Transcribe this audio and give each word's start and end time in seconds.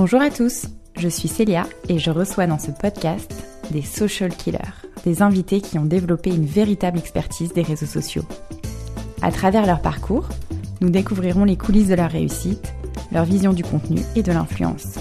Bonjour 0.00 0.20
à 0.20 0.30
tous, 0.30 0.66
je 0.96 1.08
suis 1.08 1.26
Célia 1.26 1.66
et 1.88 1.98
je 1.98 2.12
reçois 2.12 2.46
dans 2.46 2.60
ce 2.60 2.70
podcast 2.70 3.34
des 3.72 3.82
social 3.82 4.30
killers, 4.30 4.60
des 5.04 5.22
invités 5.22 5.60
qui 5.60 5.76
ont 5.76 5.86
développé 5.86 6.30
une 6.30 6.46
véritable 6.46 6.98
expertise 6.98 7.52
des 7.52 7.62
réseaux 7.62 7.84
sociaux. 7.84 8.22
À 9.22 9.32
travers 9.32 9.66
leur 9.66 9.82
parcours, 9.82 10.28
nous 10.80 10.88
découvrirons 10.88 11.42
les 11.44 11.56
coulisses 11.56 11.88
de 11.88 11.96
leur 11.96 12.12
réussite, 12.12 12.72
leur 13.10 13.24
vision 13.24 13.52
du 13.52 13.64
contenu 13.64 14.00
et 14.14 14.22
de 14.22 14.30
l'influence. 14.30 15.00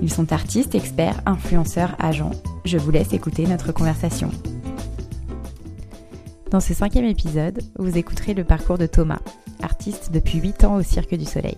Ils 0.00 0.12
sont 0.12 0.32
artistes, 0.32 0.76
experts, 0.76 1.20
influenceurs, 1.26 1.96
agents. 1.98 2.30
Je 2.64 2.78
vous 2.78 2.92
laisse 2.92 3.12
écouter 3.12 3.48
notre 3.48 3.72
conversation. 3.72 4.30
Dans 6.52 6.60
ce 6.60 6.72
cinquième 6.72 7.06
épisode, 7.06 7.62
vous 7.80 7.98
écouterez 7.98 8.32
le 8.32 8.44
parcours 8.44 8.78
de 8.78 8.86
Thomas, 8.86 9.22
artiste 9.60 10.12
depuis 10.12 10.38
8 10.38 10.62
ans 10.62 10.76
au 10.76 10.82
Cirque 10.84 11.16
du 11.16 11.24
Soleil. 11.24 11.56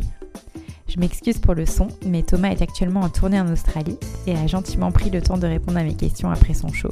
M'excuse 0.99 1.39
pour 1.39 1.55
le 1.55 1.65
son, 1.65 1.87
mais 2.05 2.25
Thomas 2.25 2.51
est 2.51 2.61
actuellement 2.61 3.03
en 3.03 3.09
tournée 3.09 3.41
en 3.41 3.53
Australie 3.53 3.97
et 4.27 4.37
a 4.37 4.49
gentiment 4.49 4.91
pris 4.91 5.11
le 5.11 5.23
temps 5.23 5.39
de 5.39 5.47
répondre 5.47 5.79
à 5.79 5.85
mes 5.85 5.95
questions 5.95 6.29
après 6.29 6.55
son 6.55 6.73
show. 6.73 6.91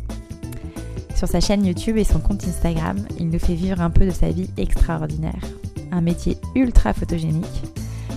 Sur 1.17 1.27
sa 1.27 1.41
chaîne 1.41 1.67
YouTube 1.67 1.97
et 1.97 2.05
son 2.05 2.21
compte 2.21 2.47
Instagram, 2.47 2.99
il 3.19 3.31
nous 3.31 3.41
fait 3.41 3.55
vivre 3.55 3.81
un 3.81 3.91
peu 3.91 4.07
de 4.07 4.11
sa 4.11 4.31
vie 4.31 4.49
extraordinaire. 4.59 5.43
Un 5.91 6.03
métier 6.03 6.37
ultra 6.55 6.93
photogénique, 6.93 7.65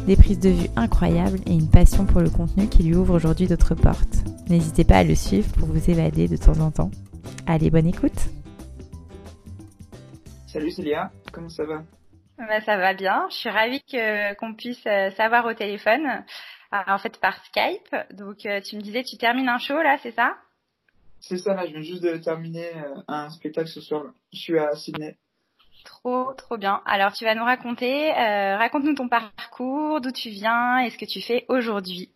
des 0.05 0.15
prises 0.15 0.39
de 0.39 0.49
vue 0.49 0.69
incroyables 0.75 1.39
et 1.47 1.53
une 1.53 1.69
passion 1.69 2.05
pour 2.05 2.21
le 2.21 2.29
contenu 2.29 2.67
qui 2.67 2.83
lui 2.83 2.95
ouvre 2.95 3.15
aujourd'hui 3.15 3.47
d'autres 3.47 3.73
portes. 3.73 4.23
N'hésitez 4.47 4.83
pas 4.83 4.97
à 4.97 5.03
le 5.03 5.15
suivre 5.15 5.51
pour 5.53 5.69
vous 5.69 5.89
évader 5.89 6.27
de 6.27 6.37
temps 6.37 6.59
en 6.59 6.69
temps. 6.69 6.91
Allez, 7.47 7.71
bonne 7.71 7.87
écoute 7.87 8.29
Salut 10.45 10.71
Célia, 10.71 11.11
comment 11.31 11.49
ça 11.49 11.65
va? 11.65 11.83
Bah, 12.47 12.61
Ça 12.61 12.77
va 12.77 12.93
bien, 12.93 13.27
je 13.29 13.35
suis 13.35 13.49
ravie 13.49 13.83
qu'on 14.39 14.53
puisse 14.53 14.85
euh, 14.87 15.11
savoir 15.11 15.45
au 15.45 15.53
téléphone, 15.53 16.23
en 16.71 16.97
fait 16.97 17.19
par 17.19 17.43
Skype. 17.45 17.95
Donc 18.13 18.45
euh, 18.45 18.61
tu 18.61 18.77
me 18.77 18.81
disais, 18.81 19.03
tu 19.03 19.17
termines 19.17 19.49
un 19.49 19.57
show 19.57 19.75
là, 19.75 19.97
c'est 20.01 20.11
ça? 20.11 20.37
C'est 21.19 21.37
ça, 21.37 21.53
là, 21.53 21.65
je 21.65 21.71
viens 21.71 21.81
juste 21.81 22.03
de 22.03 22.15
terminer 22.17 22.69
euh, 22.75 22.95
un 23.09 23.29
spectacle 23.29 23.67
ce 23.67 23.81
soir. 23.81 24.05
Je 24.31 24.39
suis 24.39 24.57
à 24.57 24.73
Sydney. 24.75 25.17
Trop, 25.83 26.33
trop 26.33 26.57
bien. 26.57 26.81
Alors 26.85 27.13
tu 27.13 27.25
vas 27.25 27.35
nous 27.35 27.43
raconter, 27.43 28.11
raconte-nous 28.11 28.95
ton 28.95 29.07
parcours, 29.07 30.01
d'où 30.01 30.11
tu 30.11 30.29
viens 30.29 30.79
et 30.79 30.89
ce 30.89 30.97
que 30.97 31.05
tu 31.05 31.21
fais 31.21 31.45
aujourd'hui. 31.47 32.09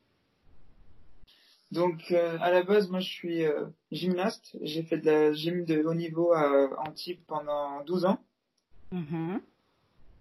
Donc 1.72 2.12
à 2.12 2.52
la 2.52 2.64
base, 2.64 2.90
moi 2.90 3.00
je 3.00 3.10
suis 3.10 3.46
gymnaste. 3.92 4.58
J'ai 4.62 4.84
fait 4.84 4.98
de 4.98 5.06
la 5.10 5.34
gym 5.34 5.64
de 5.66 5.82
haut 5.82 5.94
niveau 5.94 6.34
à 6.34 6.70
Antibes 6.88 7.22
pendant 7.26 7.84
12 7.86 8.06
ans. 8.06 8.20
Mm-hmm. 8.92 9.40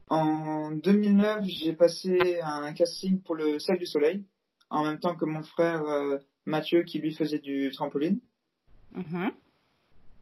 En 0.08 0.70
2009, 0.72 1.44
j'ai 1.44 1.72
passé 1.72 2.40
un 2.42 2.72
casting 2.72 3.20
pour 3.20 3.34
le 3.34 3.58
Cercle 3.58 3.80
du 3.80 3.86
Soleil, 3.86 4.24
en 4.70 4.84
même 4.84 4.98
temps 4.98 5.16
que 5.16 5.24
mon 5.24 5.42
frère 5.42 5.82
euh, 5.84 6.18
Mathieu 6.44 6.82
qui 6.82 6.98
lui 6.98 7.14
faisait 7.14 7.38
du 7.38 7.70
trampoline. 7.72 8.20
Mm-hmm. 8.94 9.30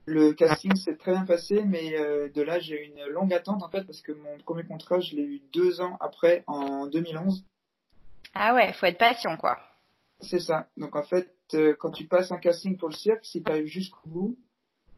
Le 0.06 0.32
casting 0.32 0.74
s'est 0.76 0.96
très 0.96 1.12
bien 1.12 1.24
passé, 1.24 1.62
mais 1.64 1.96
euh, 1.98 2.28
de 2.30 2.42
là 2.42 2.58
j'ai 2.58 2.82
eu 2.82 2.86
une 2.88 3.04
longue 3.12 3.32
attente 3.32 3.62
en 3.62 3.68
fait 3.68 3.84
parce 3.84 4.00
que 4.00 4.12
mon 4.12 4.38
premier 4.38 4.64
contrat 4.64 5.00
je 5.00 5.14
l'ai 5.14 5.22
eu 5.22 5.42
deux 5.52 5.80
ans 5.80 5.96
après, 6.00 6.44
en 6.46 6.86
2011. 6.86 7.44
Ah 8.34 8.54
ouais, 8.54 8.72
faut 8.72 8.86
être 8.86 8.98
patient 8.98 9.36
quoi. 9.36 9.58
C'est 10.20 10.40
ça. 10.40 10.68
Donc 10.76 10.96
en 10.96 11.02
fait, 11.02 11.34
euh, 11.54 11.74
quand 11.78 11.90
tu 11.90 12.06
passes 12.06 12.32
un 12.32 12.38
casting 12.38 12.76
pour 12.76 12.88
le 12.88 12.94
cirque, 12.94 13.24
si 13.24 13.42
tu 13.42 13.50
arrives 13.50 13.66
jusqu'au 13.66 14.08
bout, 14.08 14.38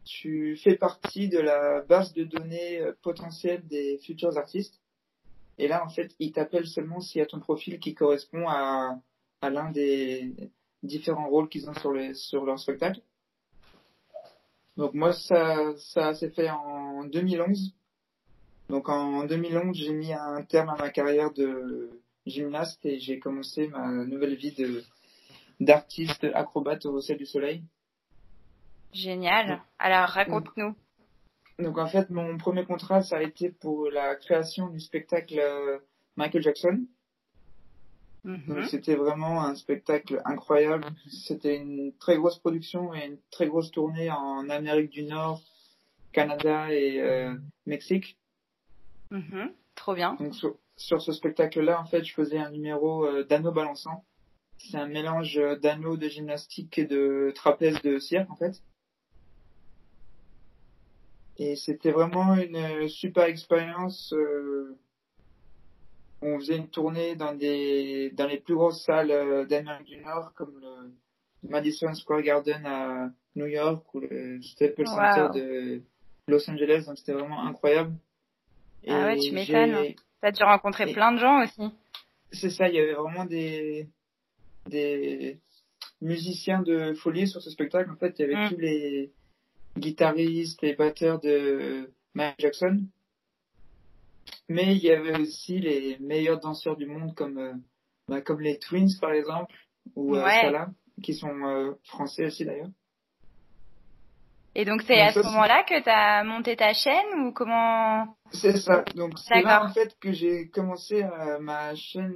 tu 0.05 0.57
fais 0.57 0.75
partie 0.75 1.29
de 1.29 1.39
la 1.39 1.81
base 1.81 2.13
de 2.13 2.23
données 2.23 2.81
euh, 2.81 2.93
potentielle 3.01 3.65
des 3.67 3.99
futurs 3.99 4.37
artistes. 4.37 4.81
Et 5.57 5.67
là, 5.67 5.85
en 5.85 5.89
fait, 5.89 6.13
ils 6.19 6.31
t'appellent 6.31 6.67
seulement 6.67 6.99
s'il 6.99 7.19
y 7.19 7.21
a 7.21 7.27
ton 7.27 7.39
profil 7.39 7.79
qui 7.79 7.93
correspond 7.93 8.47
à, 8.47 8.99
à 9.41 9.49
l'un 9.49 9.71
des 9.71 10.33
différents 10.81 11.29
rôles 11.29 11.49
qu'ils 11.49 11.69
ont 11.69 11.73
sur, 11.75 11.91
les, 11.91 12.13
sur 12.13 12.45
leur 12.45 12.59
spectacle. 12.59 13.01
Donc 14.77 14.93
moi, 14.93 15.13
ça, 15.13 15.73
ça 15.77 16.13
s'est 16.15 16.31
fait 16.31 16.49
en 16.49 17.03
2011. 17.05 17.73
Donc 18.69 18.89
en 18.89 19.25
2011, 19.25 19.75
j'ai 19.77 19.93
mis 19.93 20.13
un 20.13 20.41
terme 20.43 20.69
à 20.69 20.75
ma 20.77 20.89
carrière 20.89 21.31
de 21.31 22.01
gymnaste 22.25 22.83
et 22.85 22.99
j'ai 22.99 23.19
commencé 23.19 23.67
ma 23.67 23.89
nouvelle 24.05 24.35
vie 24.35 24.53
de 24.53 24.83
d'artiste 25.59 26.25
acrobate 26.33 26.85
au 26.85 26.99
ciel 26.99 27.17
du 27.17 27.25
soleil. 27.25 27.63
Génial. 28.93 29.61
Alors, 29.79 30.07
raconte-nous. 30.07 30.75
Donc, 31.59 31.77
en 31.77 31.87
fait, 31.87 32.09
mon 32.09 32.37
premier 32.37 32.65
contrat, 32.65 33.01
ça 33.01 33.17
a 33.17 33.21
été 33.21 33.49
pour 33.49 33.89
la 33.89 34.15
création 34.15 34.67
du 34.67 34.79
spectacle 34.79 35.39
euh, 35.39 35.79
Michael 36.15 36.41
Jackson. 36.41 36.85
Mm-hmm. 38.25 38.67
C'était 38.69 38.95
vraiment 38.95 39.43
un 39.43 39.55
spectacle 39.55 40.21
incroyable. 40.25 40.85
C'était 41.07 41.57
une 41.57 41.93
très 41.99 42.17
grosse 42.17 42.39
production 42.39 42.93
et 42.93 43.05
une 43.05 43.17
très 43.29 43.47
grosse 43.47 43.71
tournée 43.71 44.09
en 44.09 44.49
Amérique 44.49 44.89
du 44.89 45.03
Nord, 45.03 45.41
Canada 46.11 46.71
et 46.71 46.99
euh, 47.01 47.35
Mexique. 47.65 48.17
Mm-hmm. 49.11 49.51
Trop 49.75 49.93
bien. 49.93 50.15
Donc, 50.15 50.33
sur, 50.75 51.01
ce 51.01 51.11
spectacle-là, 51.11 51.79
en 51.79 51.85
fait, 51.85 52.03
je 52.03 52.13
faisais 52.13 52.39
un 52.39 52.49
numéro 52.49 53.05
euh, 53.05 53.23
d'anneau 53.23 53.51
balançant. 53.51 54.05
C'est 54.57 54.77
un 54.77 54.87
mélange 54.87 55.39
d'anneaux 55.61 55.97
de 55.97 56.07
gymnastique 56.07 56.77
et 56.77 56.85
de 56.85 57.31
trapèze 57.35 57.81
de 57.81 57.99
cirque, 57.99 58.29
en 58.31 58.35
fait. 58.35 58.61
Et 61.37 61.55
c'était 61.55 61.91
vraiment 61.91 62.35
une 62.35 62.87
super 62.87 63.25
expérience. 63.25 64.13
Euh, 64.13 64.77
on 66.21 66.39
faisait 66.39 66.57
une 66.57 66.69
tournée 66.69 67.15
dans 67.15 67.33
des 67.33 68.11
dans 68.11 68.27
les 68.27 68.37
plus 68.37 68.55
grosses 68.55 68.83
salles 68.83 69.11
euh, 69.11 69.45
d'Amérique 69.45 69.87
du 69.87 69.97
Nord, 69.97 70.33
comme 70.35 70.53
le 70.61 71.49
Madison 71.49 71.93
Square 71.93 72.21
Garden 72.21 72.65
à 72.65 73.09
New 73.35 73.47
York 73.47 73.83
ou 73.93 74.01
le 74.01 74.41
Staples 74.41 74.85
Center 74.85 75.27
de 75.33 75.81
Los 76.27 76.49
Angeles. 76.49 76.85
Donc 76.85 76.97
c'était 76.97 77.13
vraiment 77.13 77.43
incroyable. 77.45 77.93
ah 78.87 79.05
ouais, 79.05 79.17
tu 79.17 79.31
m'étonnes. 79.31 79.95
T'as 80.21 80.31
dû 80.31 80.43
rencontrer 80.43 80.93
plein 80.93 81.11
de 81.11 81.17
gens 81.17 81.43
aussi. 81.43 81.73
C'est 82.31 82.49
ça, 82.49 82.69
il 82.69 82.75
y 82.75 82.79
avait 82.79 82.93
vraiment 82.93 83.25
des 83.25 83.89
des 84.67 85.39
musiciens 86.01 86.61
de 86.61 86.93
folie 86.93 87.27
sur 87.27 87.41
ce 87.41 87.49
spectacle. 87.49 87.89
En 87.91 87.95
fait, 87.95 88.17
il 88.17 88.21
y 88.21 88.25
avait 88.25 88.45
mm. 88.45 88.49
tous 88.49 88.59
les 88.59 89.11
guitariste 89.77 90.63
et 90.63 90.75
batteur 90.75 91.19
de 91.19 91.91
Michael 92.13 92.35
Jackson. 92.39 92.83
Mais 94.49 94.75
il 94.75 94.83
y 94.83 94.91
avait 94.91 95.19
aussi 95.19 95.59
les 95.59 95.97
meilleurs 95.99 96.39
danseurs 96.39 96.75
du 96.75 96.85
monde 96.85 97.15
comme, 97.15 97.37
euh, 97.37 97.53
bah, 98.07 98.21
comme 98.21 98.41
les 98.41 98.59
Twins 98.59 98.99
par 98.99 99.11
exemple, 99.11 99.55
ou 99.95 100.15
euh, 100.15 100.27
Salah, 100.27 100.69
qui 101.01 101.13
sont 101.13 101.45
euh, 101.45 101.73
français 101.83 102.25
aussi 102.25 102.45
d'ailleurs. 102.45 102.69
Et 104.55 104.65
donc 104.65 104.83
c'est 104.83 105.01
à 105.01 105.11
ce 105.11 105.19
moment-là 105.19 105.63
que 105.63 105.81
tu 105.81 105.89
as 105.89 106.23
monté 106.23 106.55
ta 106.55 106.73
chaîne 106.73 107.25
ou 107.25 107.31
comment 107.31 108.15
C'est 108.31 108.57
ça. 108.57 108.83
Donc 108.95 109.17
c'est 109.17 109.41
là 109.41 109.65
en 109.65 109.73
fait 109.73 109.97
que 109.99 110.11
j'ai 110.11 110.47
commencé 110.49 111.03
ma 111.39 111.73
chaîne 111.73 112.15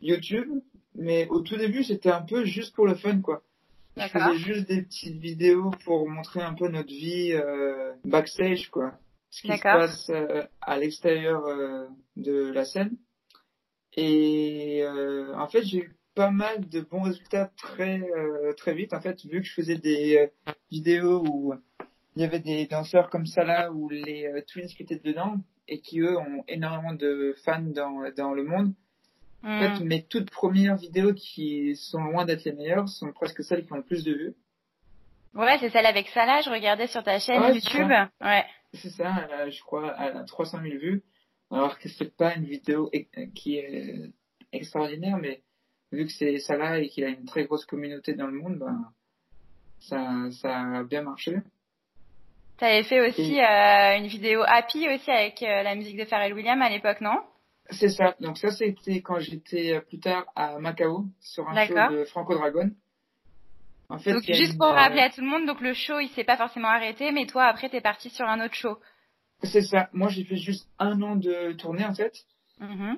YouTube, 0.00 0.48
mais 0.94 1.28
au 1.28 1.40
tout 1.40 1.58
début 1.58 1.84
c'était 1.84 2.10
un 2.10 2.22
peu 2.22 2.46
juste 2.46 2.74
pour 2.74 2.86
le 2.86 2.94
fun 2.94 3.20
quoi. 3.20 3.42
Je 3.96 4.08
faisais 4.08 4.38
juste 4.38 4.68
des 4.68 4.82
petites 4.82 5.18
vidéos 5.18 5.70
pour 5.84 6.08
montrer 6.08 6.40
un 6.40 6.54
peu 6.54 6.68
notre 6.68 6.88
vie 6.88 7.32
euh, 7.32 7.92
backstage, 8.04 8.70
quoi. 8.70 8.94
Ce 9.30 9.42
qui 9.42 9.56
se 9.56 9.62
passe 9.62 10.10
euh, 10.10 10.44
à 10.60 10.78
l'extérieur 10.78 11.46
euh, 11.46 11.86
de 12.16 12.52
la 12.52 12.64
scène. 12.64 12.96
Et 13.94 14.82
euh, 14.82 15.34
en 15.36 15.48
fait, 15.48 15.62
j'ai 15.62 15.78
eu 15.78 15.96
pas 16.14 16.30
mal 16.30 16.68
de 16.68 16.80
bons 16.82 17.02
résultats 17.02 17.50
très 17.56 18.02
très 18.58 18.74
vite. 18.74 18.92
En 18.92 19.00
fait, 19.00 19.24
vu 19.24 19.40
que 19.40 19.46
je 19.46 19.54
faisais 19.54 19.78
des 19.78 20.30
vidéos 20.70 21.24
où 21.26 21.54
il 22.16 22.22
y 22.22 22.24
avait 22.26 22.40
des 22.40 22.66
danseurs 22.66 23.08
comme 23.08 23.24
ça 23.24 23.44
là, 23.44 23.72
ou 23.72 23.88
les 23.88 24.30
Twins 24.46 24.66
qui 24.66 24.82
étaient 24.82 25.00
dedans, 25.02 25.38
et 25.68 25.80
qui 25.80 26.00
eux 26.00 26.18
ont 26.18 26.44
énormément 26.48 26.92
de 26.92 27.34
fans 27.44 27.62
dans, 27.62 28.02
dans 28.14 28.34
le 28.34 28.44
monde. 28.44 28.74
En 29.44 29.58
fait, 29.58 29.80
mm. 29.80 29.84
mes 29.84 30.04
toutes 30.04 30.30
premières 30.30 30.76
vidéos 30.76 31.14
qui 31.14 31.74
sont 31.76 32.02
loin 32.02 32.24
d'être 32.24 32.44
les 32.44 32.52
meilleures 32.52 32.88
sont 32.88 33.12
presque 33.12 33.42
celles 33.42 33.66
qui 33.66 33.72
ont 33.72 33.76
le 33.76 33.82
plus 33.82 34.04
de 34.04 34.12
vues. 34.12 34.34
Ouais, 35.34 35.56
c'est 35.58 35.70
celle 35.70 35.86
avec 35.86 36.08
Salah, 36.08 36.42
je 36.42 36.50
regardais 36.50 36.86
sur 36.86 37.02
ta 37.02 37.18
chaîne 37.18 37.42
YouTube. 37.54 37.90
Ouais. 38.20 38.44
C'est 38.74 38.90
ça, 38.90 39.48
je 39.48 39.60
crois, 39.62 39.94
elle 39.98 40.16
a 40.16 40.24
300 40.24 40.60
000 40.62 40.78
vues. 40.78 41.02
Alors 41.50 41.78
que 41.78 41.88
c'est 41.88 42.16
pas 42.16 42.34
une 42.34 42.44
vidéo 42.44 42.90
qui 43.34 43.56
est 43.56 44.10
extraordinaire, 44.52 45.18
mais 45.18 45.42
vu 45.90 46.06
que 46.06 46.12
c'est 46.12 46.38
Salah 46.38 46.78
et 46.78 46.88
qu'il 46.88 47.04
a 47.04 47.08
une 47.08 47.24
très 47.24 47.44
grosse 47.44 47.66
communauté 47.66 48.14
dans 48.14 48.26
le 48.26 48.32
monde, 48.32 48.58
ben, 48.58 48.92
ça, 49.80 50.30
ça 50.30 50.78
a 50.78 50.82
bien 50.84 51.02
marché. 51.02 51.36
T'avais 52.58 52.84
fait 52.84 53.00
aussi 53.00 53.40
euh, 53.40 53.98
une 53.98 54.06
vidéo 54.06 54.42
Happy 54.46 54.88
aussi 54.88 55.10
avec 55.10 55.42
euh, 55.42 55.62
la 55.62 55.74
musique 55.74 55.96
de 55.96 56.04
Pharrell 56.04 56.32
Williams 56.32 56.62
à 56.62 56.68
l'époque, 56.68 57.00
non? 57.00 57.18
C'est 57.72 57.88
ça. 57.88 58.14
Donc 58.20 58.38
ça, 58.38 58.50
c'était 58.50 59.02
quand 59.02 59.18
j'étais 59.18 59.74
euh, 59.74 59.80
plus 59.80 59.98
tard 60.00 60.24
à 60.34 60.58
Macao 60.58 61.06
sur 61.20 61.48
un 61.48 61.66
show 61.66 61.74
de 61.74 62.04
Franco 62.04 62.34
Dragon. 62.34 62.70
En 63.88 63.98
fait, 63.98 64.12
donc 64.14 64.22
juste 64.24 64.56
pour 64.56 64.68
rappeler 64.68 65.02
à 65.02 65.10
tout 65.10 65.20
le 65.20 65.26
monde, 65.26 65.46
donc 65.46 65.60
le 65.60 65.74
show 65.74 65.98
il 66.00 66.08
s'est 66.10 66.24
pas 66.24 66.38
forcément 66.38 66.68
arrêté, 66.68 67.12
mais 67.12 67.26
toi 67.26 67.44
après 67.44 67.68
t'es 67.68 67.82
parti 67.82 68.08
sur 68.08 68.26
un 68.26 68.42
autre 68.42 68.54
show. 68.54 68.78
C'est 69.42 69.60
ça. 69.60 69.90
Moi 69.92 70.08
j'ai 70.08 70.24
fait 70.24 70.36
juste 70.36 70.66
un 70.78 71.02
an 71.02 71.16
de 71.16 71.52
tournée 71.52 71.84
en 71.84 71.94
fait. 71.94 72.14
Mm-hmm. 72.60 72.96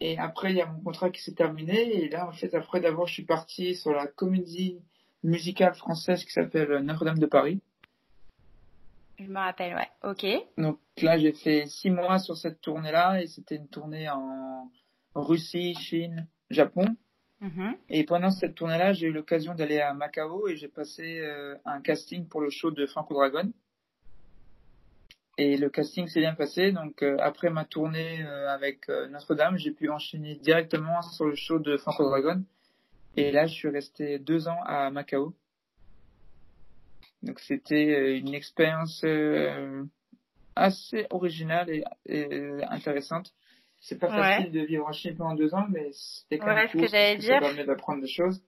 Et 0.00 0.18
après, 0.18 0.50
il 0.50 0.56
y 0.56 0.62
a 0.62 0.66
mon 0.66 0.80
contrat 0.80 1.10
qui 1.10 1.22
s'est 1.22 1.34
terminé. 1.34 2.02
Et 2.02 2.08
là, 2.08 2.26
en 2.26 2.32
fait, 2.32 2.54
après 2.54 2.80
d'abord, 2.80 3.06
je 3.06 3.12
suis 3.12 3.24
parti 3.24 3.74
sur 3.74 3.92
la 3.92 4.06
comédie 4.06 4.80
musicale 5.22 5.74
française 5.74 6.24
qui 6.24 6.32
s'appelle 6.32 6.78
Notre-Dame 6.78 7.18
de 7.18 7.26
Paris. 7.26 7.60
Je 9.20 9.26
me 9.26 9.38
rappelle, 9.38 9.74
ouais. 9.74 9.88
Ok. 10.02 10.26
Donc 10.56 10.78
là, 11.02 11.18
j'ai 11.18 11.32
fait 11.32 11.66
six 11.66 11.90
mois 11.90 12.18
sur 12.18 12.38
cette 12.38 12.60
tournée-là 12.62 13.22
et 13.22 13.26
c'était 13.26 13.56
une 13.56 13.68
tournée 13.68 14.08
en 14.08 14.70
Russie, 15.14 15.74
Chine, 15.74 16.26
Japon. 16.48 16.86
Mm-hmm. 17.42 17.76
Et 17.90 18.04
pendant 18.04 18.30
cette 18.30 18.54
tournée-là, 18.54 18.92
j'ai 18.94 19.08
eu 19.08 19.12
l'occasion 19.12 19.54
d'aller 19.54 19.80
à 19.80 19.92
Macao 19.92 20.48
et 20.48 20.56
j'ai 20.56 20.68
passé 20.68 21.20
euh, 21.20 21.54
un 21.66 21.80
casting 21.82 22.26
pour 22.26 22.40
le 22.40 22.48
show 22.48 22.70
de 22.70 22.86
Franco 22.86 23.14
Dragon. 23.14 23.52
Et 25.36 25.56
le 25.56 25.68
casting 25.68 26.06
s'est 26.08 26.20
bien 26.20 26.34
passé. 26.34 26.72
Donc 26.72 27.02
euh, 27.02 27.16
après 27.20 27.50
ma 27.50 27.66
tournée 27.66 28.22
euh, 28.24 28.48
avec 28.48 28.88
Notre-Dame, 28.88 29.58
j'ai 29.58 29.70
pu 29.70 29.90
enchaîner 29.90 30.36
directement 30.36 31.02
sur 31.02 31.26
le 31.26 31.34
show 31.34 31.58
de 31.58 31.76
Franco 31.76 32.04
Dragon. 32.04 32.42
Et 33.16 33.32
là, 33.32 33.46
je 33.46 33.54
suis 33.54 33.68
resté 33.68 34.18
deux 34.18 34.48
ans 34.48 34.62
à 34.64 34.90
Macao. 34.90 35.34
Donc 37.22 37.38
c'était 37.40 37.94
euh, 37.94 38.16
une 38.16 38.34
expérience 38.34 39.02
euh, 39.04 39.84
assez 40.56 41.06
originale 41.10 41.70
et, 42.06 42.62
intéressante. 42.68 43.32
C'est 43.80 43.98
pas 43.98 44.08
facile 44.08 44.52
de 44.52 44.60
vivre 44.60 44.86
en 44.86 44.92
Chine 44.92 45.16
pendant 45.16 45.34
deux 45.34 45.54
ans, 45.54 45.66
mais 45.70 45.90
c'était 45.92 46.38
quand 46.38 46.54
même 46.54 46.68
cool. 46.68 46.82
Que 46.82 47.16
que 47.16 47.22
ça 47.22 47.40
permet 47.40 47.64
d'apprendre 47.64 48.02
des 48.02 48.08
choses. 48.08 48.42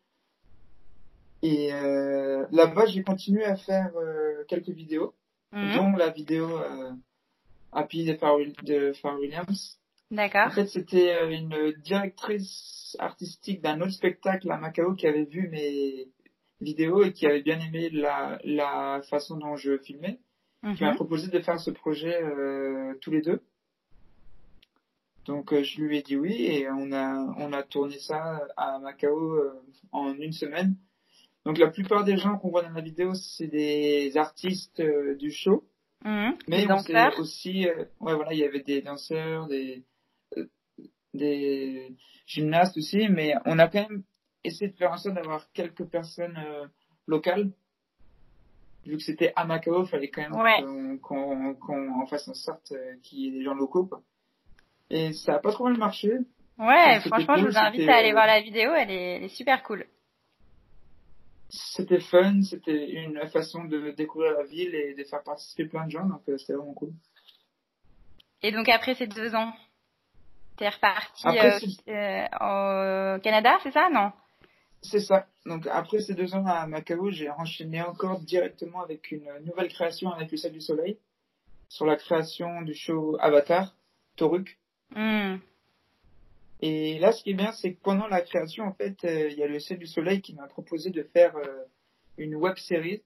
Et 1.42 1.72
euh, 1.72 2.46
là-bas, 2.52 2.86
j'ai 2.86 3.02
continué 3.02 3.44
à 3.44 3.56
faire 3.56 3.90
euh, 3.96 4.44
quelques 4.48 4.68
vidéos, 4.68 5.12
mhm. 5.52 5.74
dont 5.74 5.92
la 5.96 6.10
vidéo 6.10 6.56
euh, 6.56 6.92
Happy 7.72 8.04
de 8.04 8.14
Pharrell 8.14 9.18
Williams. 9.18 9.78
D'accord. 10.10 10.46
En 10.46 10.50
fait, 10.50 10.66
c'était 10.66 11.34
une 11.34 11.72
directrice 11.82 12.96
artistique 13.00 13.62
d'un 13.62 13.80
autre 13.80 13.92
spectacle 13.92 14.50
à 14.52 14.58
Macao 14.58 14.94
qui 14.94 15.06
avait 15.06 15.24
vu 15.24 15.48
mes 15.48 16.08
vidéo 16.62 17.02
et 17.02 17.12
qui 17.12 17.26
avait 17.26 17.42
bien 17.42 17.60
aimé 17.60 17.90
la, 17.90 18.38
la 18.44 19.02
façon 19.10 19.36
dont 19.36 19.56
je 19.56 19.78
filmais, 19.78 20.18
qui 20.76 20.82
m'a 20.82 20.90
mhm. 20.90 20.96
proposé 20.96 21.28
de 21.28 21.40
faire 21.40 21.58
ce 21.58 21.70
projet 21.70 22.22
euh, 22.22 22.94
tous 23.00 23.10
les 23.10 23.20
deux. 23.20 23.42
Donc 25.24 25.52
euh, 25.52 25.62
je 25.62 25.80
lui 25.80 25.98
ai 25.98 26.02
dit 26.02 26.16
oui 26.16 26.46
et 26.46 26.68
on 26.70 26.92
a 26.92 27.14
on 27.38 27.52
a 27.52 27.62
tourné 27.62 27.98
ça 27.98 28.46
à 28.56 28.78
Macao 28.78 29.34
euh, 29.34 29.52
en 29.92 30.14
une 30.14 30.32
semaine. 30.32 30.76
Donc 31.44 31.58
la 31.58 31.68
plupart 31.68 32.04
des 32.04 32.16
gens 32.16 32.38
qu'on 32.38 32.50
voit 32.50 32.62
dans 32.62 32.70
la 32.70 32.80
vidéo 32.80 33.14
c'est 33.14 33.48
des 33.48 34.16
artistes 34.16 34.82
du 35.18 35.30
show, 35.32 35.64
mhm. 36.04 36.36
mais 36.48 36.66
on 36.70 37.20
aussi 37.20 37.66
ouais 38.00 38.14
voilà 38.14 38.32
il 38.32 38.38
y 38.38 38.44
avait 38.44 38.62
des 38.62 38.82
danseurs, 38.82 39.48
des 39.48 39.84
des 41.14 41.94
gymnastes 42.26 42.76
aussi, 42.76 43.08
mais 43.08 43.34
on 43.44 43.58
a 43.58 43.68
quand 43.68 43.88
même 43.88 44.02
essayer 44.44 44.70
de 44.70 44.76
faire 44.76 44.92
en 44.92 44.96
sorte 44.96 45.14
d'avoir 45.14 45.50
quelques 45.52 45.84
personnes 45.84 46.36
euh, 46.36 46.66
locales. 47.06 47.50
Vu 48.84 48.96
que 48.96 49.02
c'était 49.02 49.32
à 49.36 49.44
Macao, 49.44 49.84
il 49.84 49.88
fallait 49.88 50.10
quand 50.10 50.42
même 50.42 50.98
qu'on 51.00 52.00
en 52.00 52.06
fasse 52.06 52.26
en 52.28 52.34
sorte 52.34 52.72
euh, 52.72 52.96
qu'il 53.02 53.20
y 53.20 53.28
ait 53.28 53.30
des 53.30 53.44
gens 53.44 53.54
locaux. 53.54 53.86
Quoi. 53.86 54.02
Et 54.90 55.12
ça 55.12 55.36
a 55.36 55.38
pas 55.38 55.52
trop 55.52 55.64
mal 55.64 55.76
marché. 55.76 56.12
Ouais, 56.58 57.00
franchement, 57.00 57.36
je 57.36 57.46
vous 57.46 57.56
invite 57.56 57.88
à 57.88 57.96
aller 57.96 58.10
euh, 58.10 58.12
voir 58.12 58.26
la 58.26 58.40
vidéo, 58.40 58.72
elle 58.72 58.90
est, 58.90 59.16
elle 59.16 59.24
est 59.24 59.36
super 59.36 59.62
cool. 59.62 59.86
C'était 61.48 62.00
fun, 62.00 62.42
c'était 62.42 62.90
une 62.90 63.26
façon 63.28 63.64
de 63.64 63.90
découvrir 63.90 64.32
la 64.32 64.44
ville 64.44 64.74
et 64.74 64.94
de 64.94 65.04
faire 65.04 65.22
participer 65.22 65.66
plein 65.66 65.86
de 65.86 65.90
gens, 65.90 66.06
donc 66.06 66.22
c'était 66.38 66.54
vraiment 66.54 66.72
cool. 66.72 66.92
Et 68.42 68.52
donc 68.52 68.68
après 68.68 68.94
ces 68.94 69.06
deux 69.06 69.34
ans, 69.34 69.52
t'es 70.56 70.68
reparti 70.68 71.26
au 71.26 73.20
Canada, 73.20 73.58
c'est 73.62 73.72
ça, 73.72 73.88
non 73.90 74.12
c'est 74.82 75.00
ça. 75.00 75.26
Donc 75.46 75.66
après 75.66 76.00
ces 76.00 76.14
deux 76.14 76.34
ans 76.34 76.44
à 76.46 76.66
Macao, 76.66 77.10
j'ai 77.10 77.30
enchaîné 77.30 77.80
encore 77.82 78.20
directement 78.20 78.82
avec 78.82 79.10
une 79.10 79.28
nouvelle 79.44 79.68
création 79.68 80.10
avec 80.10 80.30
le 80.30 80.36
Ciel 80.36 80.52
du 80.52 80.60
Soleil 80.60 80.98
sur 81.68 81.86
la 81.86 81.96
création 81.96 82.62
du 82.62 82.74
show 82.74 83.16
Avatar, 83.20 83.74
Toruk. 84.16 84.58
Hmm. 84.94 85.36
Et 86.60 86.98
là, 86.98 87.12
ce 87.12 87.22
qui 87.22 87.30
est 87.30 87.34
bien, 87.34 87.50
c'est 87.52 87.74
que 87.74 87.80
pendant 87.82 88.06
la 88.06 88.20
création, 88.20 88.64
en 88.64 88.72
fait, 88.72 89.04
euh, 89.04 89.30
il 89.30 89.38
y 89.38 89.42
a 89.42 89.48
le 89.48 89.58
Ciel 89.58 89.78
du 89.78 89.86
Soleil 89.86 90.20
qui 90.20 90.34
m'a 90.34 90.46
proposé 90.46 90.90
de 90.90 91.02
faire 91.02 91.36
euh, 91.36 91.64
une 92.18 92.36
web 92.36 92.56
série. 92.56 93.02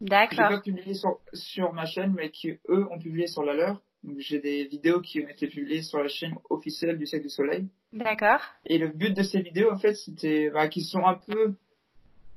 D'accord. 0.00 0.48
Que 0.48 0.54
pas 0.54 0.60
publié 0.60 0.94
sur, 0.94 1.20
sur 1.32 1.72
ma 1.72 1.84
chaîne, 1.84 2.14
mais 2.16 2.30
qui 2.30 2.58
eux 2.68 2.88
ont 2.90 2.98
publié 2.98 3.26
sur 3.26 3.42
la 3.42 3.54
leur. 3.54 3.82
J'ai 4.16 4.40
des 4.40 4.64
vidéos 4.64 5.00
qui 5.00 5.20
ont 5.20 5.28
été 5.28 5.48
publiées 5.48 5.82
sur 5.82 5.98
la 5.98 6.08
chaîne 6.08 6.34
officielle 6.50 6.98
du 6.98 7.06
Ciel 7.06 7.22
du 7.22 7.28
Soleil. 7.28 7.68
D'accord. 7.92 8.40
Et 8.64 8.78
le 8.78 8.88
but 8.88 9.16
de 9.16 9.22
ces 9.22 9.42
vidéos, 9.42 9.72
en 9.72 9.78
fait, 9.78 9.94
c'était 9.94 10.50
bah, 10.50 10.68
qu'ils 10.68 10.84
sont 10.84 11.04
un 11.04 11.14
peu 11.14 11.54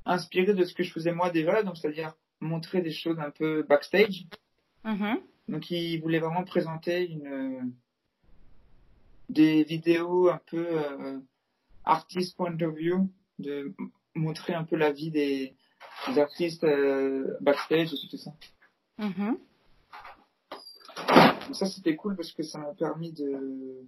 inspirés 0.04 0.54
de 0.54 0.64
ce 0.64 0.74
que 0.74 0.82
je 0.82 0.92
faisais 0.92 1.12
moi 1.12 1.30
déjà, 1.30 1.62
donc 1.62 1.76
c'est-à-dire 1.76 2.14
montrer 2.40 2.82
des 2.82 2.90
choses 2.90 3.18
un 3.20 3.30
peu 3.30 3.62
backstage. 3.62 4.26
Mm-hmm. 4.84 5.20
Donc 5.48 5.70
ils 5.70 6.00
voulaient 6.00 6.18
vraiment 6.18 6.44
présenter 6.44 7.08
une 7.08 7.72
des 9.28 9.64
vidéos 9.64 10.28
un 10.28 10.40
peu 10.46 10.66
euh, 10.70 11.18
artist 11.84 12.36
point 12.36 12.60
of 12.60 12.74
view, 12.74 13.10
de 13.38 13.74
montrer 14.14 14.54
un 14.54 14.64
peu 14.64 14.76
la 14.76 14.92
vie 14.92 15.10
des, 15.10 15.56
artistes 16.16 16.64
euh, 16.64 17.36
backstage 17.40 17.92
et 17.92 18.08
tout 18.08 18.16
ça. 18.16 18.32
Ça 21.52 21.66
c'était 21.66 21.96
cool 21.96 22.16
parce 22.16 22.32
que 22.32 22.42
ça 22.42 22.58
m'a 22.58 22.74
permis 22.74 23.12
de 23.12 23.82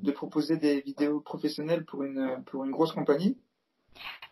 de 0.00 0.12
proposer 0.12 0.56
des 0.56 0.80
vidéos 0.80 1.20
professionnelles 1.20 1.84
pour 1.84 2.02
une 2.02 2.42
pour 2.46 2.64
une 2.64 2.70
grosse 2.70 2.92
compagnie. 2.92 3.36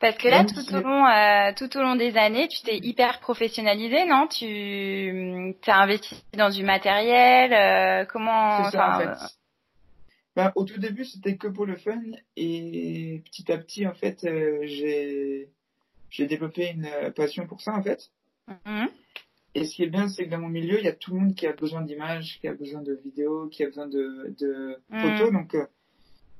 Parce 0.00 0.16
que 0.16 0.28
là, 0.28 0.44
tout 0.44 0.74
au 0.74 0.80
long, 0.80 1.06
euh, 1.06 1.52
tout 1.56 1.76
au 1.76 1.82
long 1.82 1.96
des 1.96 2.16
années, 2.16 2.46
tu 2.46 2.62
t'es 2.62 2.78
hyper 2.78 3.18
professionnalisé, 3.18 4.04
non? 4.04 4.28
Tu 4.28 5.56
as 5.66 5.82
investi 5.82 6.22
dans 6.34 6.50
du 6.50 6.62
matériel. 6.62 7.52
Euh, 7.52 8.04
comment 8.04 8.64
C'est 8.64 8.76
ça, 8.76 8.94
en 8.94 8.98
fait. 9.00 9.36
Ben, 10.36 10.52
au 10.54 10.64
tout 10.64 10.78
début, 10.78 11.04
c'était 11.04 11.36
que 11.36 11.48
pour 11.48 11.66
le 11.66 11.74
fun, 11.74 12.00
et 12.36 13.22
petit 13.24 13.50
à 13.50 13.58
petit, 13.58 13.88
en 13.88 13.94
fait, 13.94 14.22
euh, 14.24 14.60
j'ai 14.62 15.50
j'ai 16.10 16.26
développé 16.26 16.70
une 16.70 17.12
passion 17.14 17.46
pour 17.48 17.60
ça, 17.60 17.72
en 17.72 17.82
fait. 17.82 18.10
Mm-hmm. 18.48 18.88
Et 19.54 19.64
ce 19.64 19.74
qui 19.74 19.82
est 19.82 19.88
bien, 19.88 20.08
c'est 20.08 20.26
que 20.26 20.30
dans 20.30 20.38
mon 20.38 20.48
milieu, 20.48 20.78
il 20.78 20.84
y 20.84 20.88
a 20.88 20.92
tout 20.92 21.12
le 21.12 21.20
monde 21.20 21.34
qui 21.34 21.46
a 21.46 21.52
besoin 21.52 21.82
d'images, 21.82 22.38
qui 22.40 22.48
a 22.48 22.54
besoin 22.54 22.82
de 22.82 22.94
vidéos, 22.94 23.48
qui 23.48 23.62
a 23.62 23.66
besoin 23.66 23.88
de, 23.88 24.34
de 24.38 24.78
mm. 24.90 25.00
photos. 25.00 25.32
Donc, 25.32 25.54
euh, 25.54 25.66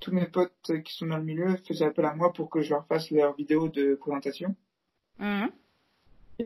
tous 0.00 0.12
mes 0.12 0.26
potes 0.26 0.82
qui 0.84 0.94
sont 0.94 1.06
dans 1.06 1.16
le 1.16 1.25
milieu 1.25 1.56
faisaient 1.66 1.87
appel 1.87 2.05
à 2.05 2.14
moi 2.14 2.32
pour 2.32 2.50
que 2.50 2.60
je 2.60 2.70
leur 2.70 2.86
fasse 2.86 3.10
leurs 3.10 3.34
vidéos 3.34 3.69
de 3.69 3.94
présentation. 3.94 4.55
Mm. 5.19 5.46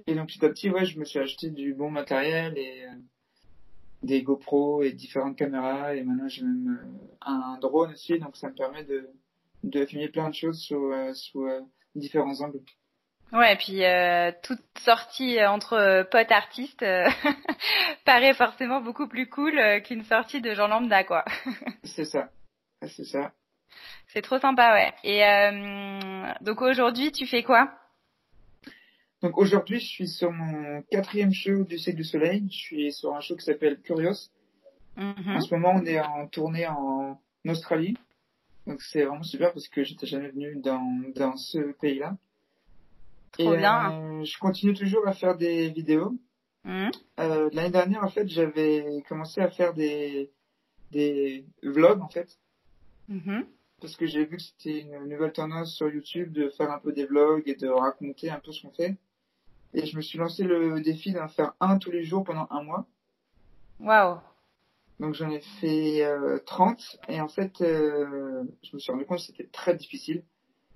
Et 0.06 0.14
donc, 0.14 0.28
petit 0.28 0.44
à 0.44 0.48
petit, 0.48 0.70
ouais, 0.70 0.86
je 0.86 0.98
me 0.98 1.04
suis 1.04 1.18
acheté 1.18 1.50
du 1.50 1.74
bon 1.74 1.90
matériel 1.90 2.56
et 2.56 2.84
euh, 2.84 2.94
des 4.02 4.22
GoPro 4.22 4.82
et 4.82 4.92
différentes 4.92 5.36
caméras. 5.36 5.96
Et 5.96 6.04
maintenant, 6.04 6.28
j'ai 6.28 6.44
même 6.44 6.80
euh, 6.80 7.16
un 7.22 7.58
drone 7.60 7.92
aussi. 7.92 8.18
Donc, 8.18 8.36
ça 8.36 8.48
me 8.48 8.54
permet 8.54 8.84
de, 8.84 9.10
de 9.64 9.84
filmer 9.84 10.08
plein 10.08 10.30
de 10.30 10.34
choses 10.34 10.60
sous, 10.60 10.92
sous 11.12 11.46
différents 11.96 12.40
angles. 12.40 12.62
Ouais, 13.32 13.54
et 13.54 13.56
puis 13.56 13.82
euh, 13.82 14.30
toute 14.42 14.60
sortie 14.78 15.42
entre 15.42 15.72
euh, 15.72 16.04
potes 16.04 16.30
artistes 16.30 16.82
euh, 16.82 17.08
paraît 18.04 18.34
forcément 18.34 18.82
beaucoup 18.82 19.08
plus 19.08 19.26
cool 19.26 19.58
qu'une 19.84 20.04
sortie 20.04 20.42
de 20.42 20.52
Jean 20.52 20.68
lambda, 20.68 21.02
quoi. 21.04 21.24
c'est 21.84 22.04
ça, 22.04 22.28
c'est 22.86 23.04
ça. 23.04 23.32
C'est 24.08 24.20
trop 24.20 24.38
sympa, 24.38 24.74
ouais. 24.74 24.92
Et 25.02 25.22
donc 26.42 26.60
aujourd'hui, 26.60 27.10
tu 27.10 27.26
fais 27.26 27.42
quoi? 27.42 27.72
Donc 29.22 29.38
aujourd'hui, 29.38 29.80
je 29.80 29.86
suis 29.86 30.08
sur 30.08 30.30
mon 30.30 30.82
quatrième 30.90 31.32
show 31.32 31.64
du 31.64 31.78
Cirque 31.78 31.96
du 31.96 32.04
Soleil. 32.04 32.46
Je 32.50 32.56
suis 32.56 32.92
sur 32.92 33.14
un 33.14 33.20
show 33.20 33.34
qui 33.36 33.44
s'appelle 33.44 33.80
Curious. 33.80 34.28
Mm-hmm. 34.98 35.36
En 35.36 35.40
ce 35.40 35.54
moment, 35.54 35.72
on 35.74 35.86
est 35.86 36.00
en 36.00 36.26
tournée 36.26 36.66
en 36.66 37.18
Australie. 37.46 37.96
Donc 38.66 38.82
c'est 38.82 39.04
vraiment 39.04 39.22
super 39.22 39.52
parce 39.54 39.68
que 39.68 39.84
j'étais 39.84 40.06
jamais 40.06 40.28
venu 40.28 40.56
dans, 40.56 40.84
dans 41.14 41.36
ce 41.36 41.72
pays-là. 41.80 42.16
Trop 43.32 43.56
bien. 43.56 43.92
Euh, 43.92 44.24
je 44.24 44.38
continue 44.38 44.74
toujours 44.74 45.06
à 45.06 45.12
faire 45.12 45.36
des 45.36 45.70
vidéos. 45.70 46.16
Mmh. 46.64 46.90
Euh, 47.20 47.50
L'année 47.52 47.70
dernière, 47.70 48.04
en 48.04 48.08
fait, 48.08 48.28
j'avais 48.28 49.02
commencé 49.08 49.40
à 49.40 49.50
faire 49.50 49.74
des, 49.74 50.30
des 50.90 51.44
vlogs, 51.62 52.02
en 52.02 52.08
fait. 52.08 52.38
Mmh. 53.08 53.42
Parce 53.80 53.96
que 53.96 54.06
j'ai 54.06 54.24
vu 54.24 54.36
que 54.36 54.42
c'était 54.42 54.80
une 54.80 55.08
nouvelle 55.08 55.32
tendance 55.32 55.74
sur 55.74 55.88
YouTube 55.88 56.32
de 56.32 56.50
faire 56.50 56.70
un 56.70 56.78
peu 56.78 56.92
des 56.92 57.04
vlogs 57.04 57.48
et 57.48 57.56
de 57.56 57.68
raconter 57.68 58.30
un 58.30 58.38
peu 58.38 58.52
ce 58.52 58.62
qu'on 58.62 58.72
fait. 58.72 58.96
Et 59.74 59.86
je 59.86 59.96
me 59.96 60.02
suis 60.02 60.18
lancé 60.18 60.44
le 60.44 60.80
défi 60.80 61.12
d'en 61.12 61.28
faire 61.28 61.54
un 61.58 61.78
tous 61.78 61.90
les 61.90 62.04
jours 62.04 62.22
pendant 62.22 62.46
un 62.50 62.62
mois. 62.62 62.86
Waouh. 63.80 64.18
Donc 65.00 65.14
j'en 65.14 65.30
ai 65.30 65.40
fait 65.60 66.04
euh, 66.04 66.38
30 66.46 67.00
et 67.08 67.20
en 67.20 67.28
fait 67.28 67.60
euh, 67.60 68.44
je 68.62 68.70
me 68.74 68.78
suis 68.78 68.92
rendu 68.92 69.04
compte 69.04 69.18
que 69.18 69.24
c'était 69.24 69.48
très 69.48 69.74
difficile 69.74 70.22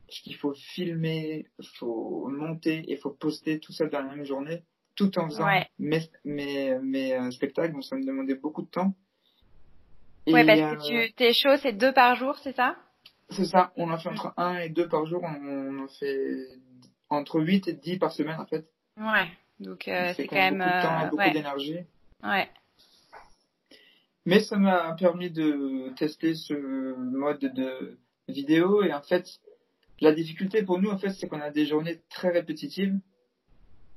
qu'il 0.08 0.36
faut 0.36 0.54
filmer, 0.54 1.46
il 1.58 1.68
faut 1.78 2.28
monter 2.28 2.90
et 2.90 2.96
faut 2.96 3.10
poster 3.10 3.58
tout 3.58 3.72
ça 3.72 3.86
dans 3.86 4.00
la 4.00 4.14
même 4.14 4.24
journée, 4.24 4.62
tout 4.94 5.18
en 5.18 5.26
faisant 5.28 5.48
mes, 5.78 6.08
mes, 6.24 6.78
mes 6.78 7.14
euh, 7.14 7.30
spectacles. 7.30 7.72
Donc 7.72 7.84
ça 7.84 7.96
me 7.96 8.04
demandait 8.04 8.34
beaucoup 8.34 8.62
de 8.62 8.70
temps. 8.70 8.94
ouais, 10.26 10.44
parce 10.44 10.88
que 10.88 11.06
tu, 11.06 11.12
tes 11.14 11.32
shows, 11.32 11.56
c'est 11.62 11.72
deux 11.72 11.92
par 11.92 12.16
jour, 12.16 12.36
c'est 12.38 12.54
ça? 12.54 12.76
C'est 13.30 13.44
ça. 13.46 13.72
On 13.76 13.90
en 13.90 13.98
fait 13.98 14.08
entre 14.08 14.32
un 14.36 14.58
et 14.58 14.68
deux 14.68 14.88
par 14.88 15.04
jour. 15.06 15.22
On 15.22 15.78
en 15.80 15.88
fait 15.88 16.48
entre 17.08 17.40
8 17.40 17.68
et 17.68 17.72
10 17.72 17.98
par 17.98 18.12
semaine, 18.12 18.38
en 18.40 18.46
fait. 18.46 18.66
Ouais. 18.96 19.28
Donc, 19.60 19.88
euh, 19.88 20.12
c'est 20.14 20.26
quand 20.26 20.36
même. 20.36 20.58
Beaucoup 20.58 20.70
de 20.70 20.82
temps, 20.82 21.08
beaucoup 21.08 21.32
d'énergie. 21.32 21.78
Ouais. 22.22 22.48
Mais 24.24 24.40
ça 24.40 24.56
m'a 24.56 24.94
permis 24.94 25.30
de 25.30 25.92
tester 25.96 26.34
ce 26.34 26.54
mode 26.96 27.40
de 27.40 27.98
vidéo 28.28 28.82
et 28.82 28.92
en 28.92 29.02
fait, 29.02 29.28
la 30.00 30.12
difficulté 30.12 30.62
pour 30.62 30.78
nous, 30.78 30.90
en 30.90 30.98
fait, 30.98 31.10
c'est 31.10 31.26
qu'on 31.28 31.40
a 31.40 31.50
des 31.50 31.66
journées 31.66 32.00
très 32.10 32.30
répétitives. 32.30 32.94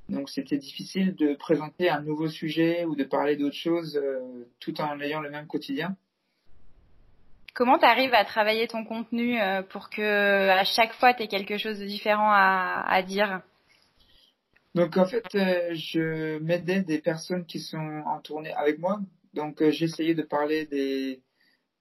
Donc 0.08 0.28
c'était 0.28 0.58
difficile 0.58 1.14
de 1.14 1.34
présenter 1.34 1.88
un 1.88 2.00
nouveau 2.02 2.28
sujet 2.28 2.84
ou 2.84 2.96
de 2.96 3.04
parler 3.04 3.36
d'autre 3.36 3.54
chose 3.54 3.96
euh, 3.96 4.44
tout 4.58 4.80
en 4.80 5.00
ayant 5.00 5.20
le 5.20 5.30
même 5.30 5.46
quotidien. 5.46 5.96
Comment 7.54 7.78
tu 7.78 7.84
arrives 7.84 8.14
à 8.14 8.24
travailler 8.24 8.66
ton 8.66 8.84
contenu 8.84 9.40
euh, 9.40 9.62
pour 9.62 9.88
que 9.88 10.48
à 10.48 10.64
chaque 10.64 10.94
fois 10.94 11.14
tu 11.14 11.22
aies 11.22 11.28
quelque 11.28 11.58
chose 11.58 11.78
de 11.78 11.86
différent 11.86 12.30
à, 12.32 12.84
à 12.88 13.02
dire? 13.02 13.40
Donc 14.74 14.96
en 14.96 15.04
fait, 15.04 15.26
euh, 15.36 15.74
je 15.74 16.38
m'aidais 16.38 16.80
des 16.80 16.98
personnes 16.98 17.44
qui 17.44 17.60
sont 17.60 18.02
en 18.04 18.18
tournée 18.18 18.52
avec 18.54 18.80
moi. 18.80 19.00
Donc 19.34 19.62
j'essayais 19.70 20.14
de 20.14 20.22
parler 20.22 20.66
des 20.66 21.20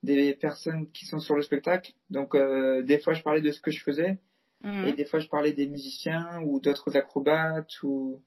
des 0.04 0.34
personnes 0.34 0.90
qui 0.92 1.06
sont 1.06 1.20
sur 1.20 1.36
le 1.36 1.42
spectacle. 1.42 1.94
Donc 2.10 2.36
euh, 2.36 2.82
des 2.84 3.00
fois 3.00 3.14
je 3.14 3.22
parlais 3.22 3.42
de 3.42 3.52
ce 3.52 3.62
que 3.62 3.72
je 3.72 3.82
faisais 3.84 4.18
mhm. 4.64 4.88
et 4.88 4.94
des 4.94 5.06
fois 5.06 5.20
je 5.20 5.28
parlais 5.28 5.54
des 5.54 5.68
musiciens 5.68 6.42
ou 6.44 6.60
d'autres 6.60 6.96
acrobates 6.96 7.84
ou 7.84 8.22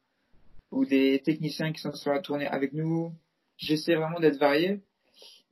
ou 0.70 0.86
des 0.86 1.20
techniciens 1.22 1.72
qui 1.72 1.80
sont 1.80 1.92
sur 1.92 2.12
la 2.12 2.20
tournée 2.20 2.46
avec 2.46 2.72
nous. 2.72 3.12
J'essaie 3.58 3.94
vraiment 3.94 4.20
d'être 4.20 4.38
varié. 4.38 4.80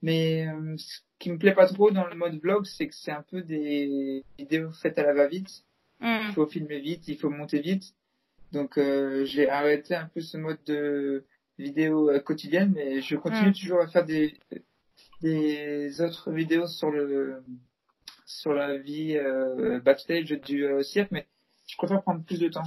Mais 0.03 0.47
euh, 0.49 0.77
ce 0.79 1.01
qui 1.19 1.31
me 1.31 1.37
plaît 1.37 1.55
pas 1.55 1.67
trop 1.67 1.91
dans 1.91 2.07
le 2.07 2.15
mode 2.15 2.41
vlog, 2.41 2.65
c'est 2.65 2.89
que 2.89 2.95
c'est 2.95 3.11
un 3.11 3.23
peu 3.31 3.43
des 3.43 4.25
vidéos 4.39 4.71
faites 4.71 4.99
à 4.99 5.03
la 5.03 5.13
va-vite. 5.13 5.65
Mhm. 6.01 6.29
Il 6.29 6.33
faut 6.33 6.47
filmer 6.47 6.81
vite, 6.81 7.07
il 7.09 7.19
faut 7.19 7.29
monter 7.29 7.61
vite. 7.61 7.95
Donc 8.53 8.79
euh, 8.79 9.25
j'ai 9.27 9.49
arrêté 9.49 9.95
un 9.95 10.07
peu 10.07 10.21
ce 10.21 10.39
mode 10.39 10.59
de 10.65 11.25
vidéo 11.59 12.11
quotidienne, 12.25 12.73
mais 12.75 13.03
je 13.03 13.17
continue 13.17 13.49
mhm. 13.49 13.55
toujours 13.55 13.81
à 13.81 13.89
faire 13.89 14.07
des 14.07 14.39
des 15.21 16.01
autres 16.01 16.31
vidéos 16.31 16.67
sur 16.67 16.91
le 16.91 17.43
sur 18.31 18.55
la 18.55 18.79
vie 18.79 19.17
euh, 19.17 19.81
backstage 19.81 20.31
du 20.31 20.65
euh, 20.65 20.83
cirque, 20.83 21.11
mais 21.11 21.27
je 21.67 21.77
préfère 21.77 22.03
prendre 22.03 22.23
plus 22.25 22.39
de 22.39 22.49
temps. 22.49 22.63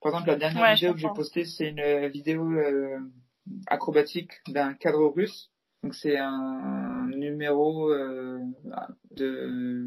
Par 0.00 0.12
exemple, 0.12 0.28
la 0.28 0.36
dernière 0.36 0.74
vidéo 0.74 0.94
que 0.94 0.98
j'ai 0.98 1.08
postée, 1.14 1.44
c'est 1.44 1.68
une 1.68 2.08
vidéo 2.08 2.50
euh, 2.52 2.98
acrobatique 3.66 4.32
d'un 4.48 4.72
cadre 4.74 5.06
russe. 5.06 5.50
Donc 5.82 5.94
c'est 5.94 6.16
un 6.16 7.06
numéro 7.08 7.92
de 9.10 9.86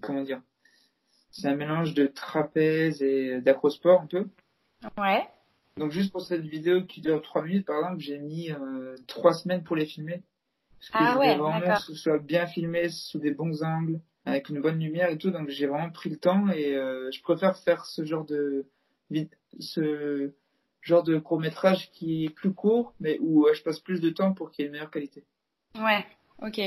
comment 0.00 0.22
dire 0.22 0.40
C'est 1.30 1.48
un 1.48 1.56
mélange 1.56 1.94
de 1.94 2.06
trapèze 2.06 3.02
et 3.02 3.40
d'acrosport 3.40 4.02
un 4.02 4.06
peu. 4.06 4.28
Ouais. 4.98 5.26
Donc 5.76 5.90
juste 5.90 6.12
pour 6.12 6.22
cette 6.22 6.42
vidéo 6.42 6.84
qui 6.84 7.00
dure 7.00 7.20
3 7.22 7.42
minutes, 7.42 7.66
par 7.66 7.78
exemple, 7.78 8.00
j'ai 8.00 8.18
mis 8.18 8.50
trois 9.06 9.34
semaines 9.34 9.64
pour 9.64 9.74
les 9.74 9.86
filmer. 9.86 10.22
Parce 10.90 11.14
que 11.14 11.20
ah 11.20 11.32
je 11.34 11.38
vraiment 11.38 11.74
que 11.76 11.82
ce 11.82 11.94
soit 11.94 12.18
bien 12.18 12.46
filmé 12.46 12.88
sous 12.88 13.18
des 13.18 13.30
bons 13.30 13.62
angles, 13.62 14.00
avec 14.24 14.48
une 14.48 14.60
bonne 14.60 14.80
lumière 14.80 15.10
et 15.10 15.18
tout. 15.18 15.30
Donc 15.30 15.48
j'ai 15.48 15.66
vraiment 15.66 15.90
pris 15.90 16.10
le 16.10 16.16
temps 16.16 16.48
et 16.48 16.74
euh, 16.74 17.10
je 17.12 17.22
préfère 17.22 17.56
faire 17.58 17.84
ce 17.86 18.04
genre 18.04 18.24
de 18.24 18.66
ce 19.60 20.32
genre 20.80 21.04
de 21.04 21.18
court 21.18 21.38
métrage 21.38 21.90
qui 21.92 22.24
est 22.24 22.30
plus 22.30 22.52
court, 22.52 22.94
mais 22.98 23.18
où 23.20 23.46
euh, 23.46 23.54
je 23.54 23.62
passe 23.62 23.78
plus 23.78 24.00
de 24.00 24.10
temps 24.10 24.32
pour 24.32 24.50
qu'il 24.50 24.62
y 24.62 24.64
ait 24.64 24.66
une 24.66 24.72
meilleure 24.72 24.90
qualité. 24.90 25.22
Ouais, 25.78 26.04
ok. 26.42 26.60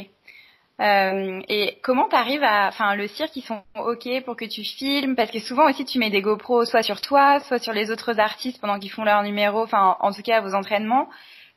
Euh, 0.81 1.41
et 1.47 1.79
comment 1.83 2.07
t'arrives 2.07 2.43
à, 2.43 2.67
enfin, 2.67 2.95
le 2.95 3.07
cirque, 3.07 3.35
ils 3.35 3.43
sont 3.43 3.63
ok 3.75 4.23
pour 4.25 4.35
que 4.35 4.45
tu 4.45 4.63
filmes, 4.63 5.15
parce 5.15 5.31
que 5.31 5.39
souvent 5.39 5.69
aussi 5.69 5.85
tu 5.85 5.99
mets 5.99 6.09
des 6.09 6.21
GoPros 6.21 6.65
soit 6.65 6.83
sur 6.83 7.01
toi, 7.01 7.39
soit 7.41 7.59
sur 7.59 7.73
les 7.73 7.91
autres 7.91 8.19
artistes 8.19 8.59
pendant 8.61 8.79
qu'ils 8.79 8.91
font 8.91 9.03
leur 9.03 9.23
numéro, 9.23 9.61
enfin, 9.61 9.97
en 9.99 10.11
tout 10.11 10.21
cas 10.21 10.41
vos 10.41 10.53
entraînements. 10.53 11.09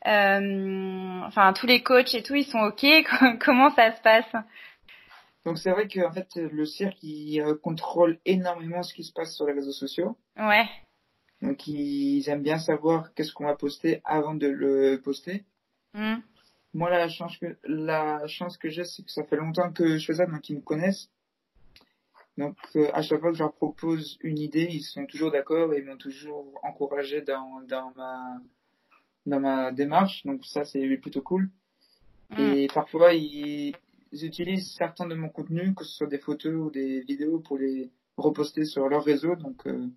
Euh, 0.07 1.21
enfin, 1.25 1.53
tous 1.53 1.67
les 1.67 1.83
coachs 1.83 2.13
et 2.13 2.23
tout, 2.23 2.35
ils 2.35 2.45
sont 2.45 2.59
ok. 2.59 2.85
Comment 3.43 3.69
ça 3.71 3.95
se 3.95 4.01
passe? 4.01 4.43
Donc 5.45 5.57
c'est 5.57 5.71
vrai 5.71 5.87
que 5.87 6.05
en 6.05 6.11
fait 6.11 6.35
le 6.35 6.65
cirque 6.65 7.01
il 7.01 7.41
contrôle 7.63 8.19
énormément 8.25 8.83
ce 8.83 8.93
qui 8.93 9.03
se 9.03 9.13
passe 9.13 9.35
sur 9.35 9.45
les 9.45 9.53
réseaux 9.53 9.71
sociaux. 9.71 10.17
Ouais. 10.37 10.67
Donc 11.41 11.65
ils 11.67 12.27
aiment 12.27 12.43
bien 12.43 12.59
savoir 12.59 13.13
qu'est-ce 13.13 13.31
qu'on 13.31 13.45
va 13.45 13.55
poster 13.55 14.01
avant 14.03 14.35
de 14.35 14.47
le 14.47 15.01
poster. 15.01 15.45
Mmh. 15.93 16.17
Moi 16.73 16.89
la 16.89 17.07
chance 17.07 17.37
que 17.37 17.57
la 17.63 18.27
chance 18.27 18.57
que 18.57 18.69
j'ai 18.69 18.83
c'est 18.83 19.03
que 19.03 19.11
ça 19.11 19.23
fait 19.23 19.37
longtemps 19.37 19.71
que 19.71 19.97
je 19.97 20.05
fais 20.05 20.15
ça 20.15 20.25
donc 20.25 20.47
ils 20.49 20.57
me 20.57 20.61
connaissent. 20.61 21.09
Donc 22.37 22.57
euh, 22.75 22.89
à 22.93 23.01
chaque 23.01 23.19
fois 23.19 23.31
que 23.31 23.37
je 23.37 23.43
leur 23.43 23.53
propose 23.53 24.17
une 24.21 24.39
idée, 24.39 24.67
ils 24.69 24.83
sont 24.83 25.05
toujours 25.05 25.31
d'accord 25.31 25.73
et 25.73 25.79
ils 25.79 25.85
m'ont 25.85 25.97
toujours 25.97 26.59
encouragé 26.63 27.21
dans 27.21 27.61
dans 27.67 27.91
ma 27.95 28.39
dans 29.25 29.39
ma 29.39 29.71
démarche, 29.71 30.25
donc 30.25 30.45
ça 30.45 30.65
c'est 30.65 30.97
plutôt 30.97 31.21
cool. 31.21 31.49
Mm. 32.31 32.39
Et 32.39 32.67
parfois 32.67 33.13
ils, 33.13 33.75
utilisent 34.11 34.73
certains 34.75 35.07
de 35.07 35.15
mon 35.15 35.29
contenu, 35.29 35.73
que 35.75 35.83
ce 35.83 35.91
soit 35.91 36.07
des 36.07 36.17
photos 36.17 36.53
ou 36.53 36.71
des 36.71 37.01
vidéos, 37.01 37.39
pour 37.39 37.57
les 37.57 37.91
reposter 38.17 38.65
sur 38.65 38.89
leur 38.89 39.03
réseau, 39.03 39.35
donc 39.35 39.65
euh, 39.67 39.87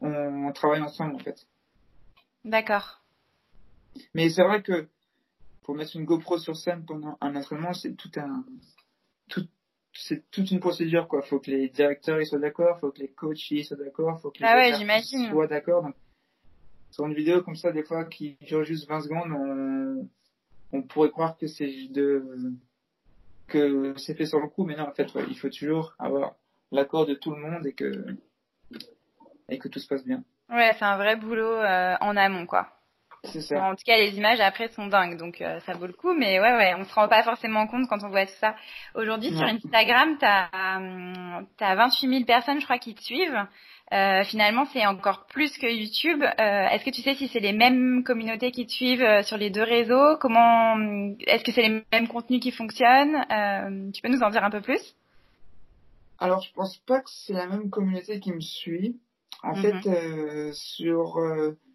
on, 0.00 0.52
travaille 0.52 0.80
ensemble 0.80 1.16
en 1.16 1.18
fait. 1.18 1.46
D'accord. 2.44 3.02
Mais 4.14 4.30
c'est 4.30 4.44
vrai 4.44 4.62
que 4.62 4.88
pour 5.62 5.74
mettre 5.74 5.96
une 5.96 6.04
GoPro 6.04 6.38
sur 6.38 6.56
scène 6.56 6.84
pendant 6.86 7.18
un 7.20 7.34
entraînement, 7.34 7.72
c'est 7.72 7.94
tout 7.94 8.10
un, 8.16 8.44
tout, 9.28 9.46
c'est 9.92 10.30
toute 10.30 10.50
une 10.50 10.60
procédure 10.60 11.08
quoi. 11.08 11.22
Faut 11.22 11.40
que 11.40 11.50
les 11.50 11.68
directeurs 11.68 12.20
ils 12.20 12.26
soient 12.26 12.38
d'accord, 12.38 12.78
faut 12.80 12.92
que 12.92 13.00
les 13.00 13.08
coachs 13.08 13.50
ils 13.50 13.64
soient 13.64 13.76
d'accord, 13.76 14.20
faut 14.20 14.30
que 14.30 14.38
les 14.38 14.46
ah 14.46 14.56
ouais, 14.56 15.02
soient 15.02 15.46
d'accord. 15.46 15.82
Donc 15.82 15.94
sur 16.90 17.06
une 17.06 17.14
vidéo 17.14 17.42
comme 17.42 17.56
ça, 17.56 17.72
des 17.72 17.82
fois, 17.82 18.04
qui 18.04 18.36
dure 18.42 18.64
juste 18.64 18.88
20 18.88 19.00
secondes, 19.02 19.32
on, 19.32 20.08
on 20.72 20.82
pourrait 20.82 21.10
croire 21.10 21.36
que 21.36 21.46
c'est 21.46 21.88
de, 21.90 22.52
que 23.46 23.94
c'est 23.96 24.14
fait 24.14 24.26
sur 24.26 24.40
le 24.40 24.48
coup, 24.48 24.64
mais 24.64 24.76
non, 24.76 24.88
en 24.88 24.92
fait, 24.92 25.08
il 25.28 25.38
faut 25.38 25.48
toujours 25.48 25.94
avoir 25.98 26.34
l'accord 26.70 27.06
de 27.06 27.14
tout 27.14 27.30
le 27.30 27.40
monde 27.40 27.66
et 27.66 27.72
que, 27.72 28.16
et 29.48 29.58
que 29.58 29.68
tout 29.68 29.78
se 29.78 29.88
passe 29.88 30.04
bien. 30.04 30.22
Ouais, 30.50 30.72
c'est 30.78 30.84
un 30.84 30.96
vrai 30.96 31.16
boulot 31.16 31.56
euh, 31.56 31.96
en 32.00 32.16
amont, 32.16 32.46
quoi. 32.46 32.68
C'est 33.24 33.40
ça. 33.40 33.64
En 33.64 33.74
tout 33.74 33.82
cas, 33.84 33.96
les 33.96 34.16
images 34.16 34.40
après 34.40 34.68
sont 34.68 34.86
dingues, 34.86 35.16
donc 35.18 35.40
euh, 35.40 35.58
ça 35.60 35.72
vaut 35.74 35.86
le 35.86 35.92
coup. 35.92 36.14
Mais 36.14 36.38
ouais, 36.38 36.56
ouais, 36.56 36.74
on 36.78 36.84
se 36.84 36.94
rend 36.94 37.08
pas 37.08 37.22
forcément 37.24 37.66
compte 37.66 37.88
quand 37.88 38.04
on 38.04 38.08
voit 38.08 38.26
tout 38.26 38.32
ça. 38.40 38.54
Aujourd'hui, 38.94 39.30
sur 39.30 39.42
Instagram, 39.42 40.16
t'as 40.18 40.48
as 40.52 41.74
28 41.74 42.08
000 42.08 42.24
personnes, 42.24 42.60
je 42.60 42.64
crois, 42.64 42.78
qui 42.78 42.94
te 42.94 43.02
suivent. 43.02 43.46
Euh, 43.92 44.22
finalement, 44.24 44.66
c'est 44.72 44.86
encore 44.86 45.26
plus 45.26 45.56
que 45.56 45.66
YouTube. 45.66 46.22
Euh, 46.22 46.68
est-ce 46.68 46.84
que 46.84 46.90
tu 46.90 47.00
sais 47.00 47.14
si 47.14 47.28
c'est 47.28 47.40
les 47.40 47.54
mêmes 47.54 48.04
communautés 48.04 48.50
qui 48.50 48.66
te 48.66 48.72
suivent 48.72 49.02
euh, 49.02 49.22
sur 49.22 49.38
les 49.38 49.50
deux 49.50 49.62
réseaux? 49.62 50.16
Comment 50.20 50.76
Est-ce 51.26 51.42
que 51.42 51.52
c'est 51.52 51.62
les 51.62 51.84
mêmes 51.90 52.08
contenus 52.08 52.40
qui 52.40 52.50
fonctionnent? 52.50 53.24
Tu 53.92 54.02
peux 54.02 54.08
nous 54.08 54.22
en 54.22 54.30
dire 54.30 54.44
un 54.44 54.50
peu 54.50 54.60
plus? 54.60 54.94
Alors, 56.18 56.42
je 56.42 56.52
pense 56.52 56.76
pas 56.78 57.00
que 57.00 57.10
c'est 57.10 57.32
la 57.32 57.46
même 57.46 57.70
communauté 57.70 58.20
qui 58.20 58.32
me 58.32 58.40
suit. 58.40 59.00
En 59.42 59.56
mhm. 59.56 59.62
fait, 59.82 60.52
sur 60.52 61.18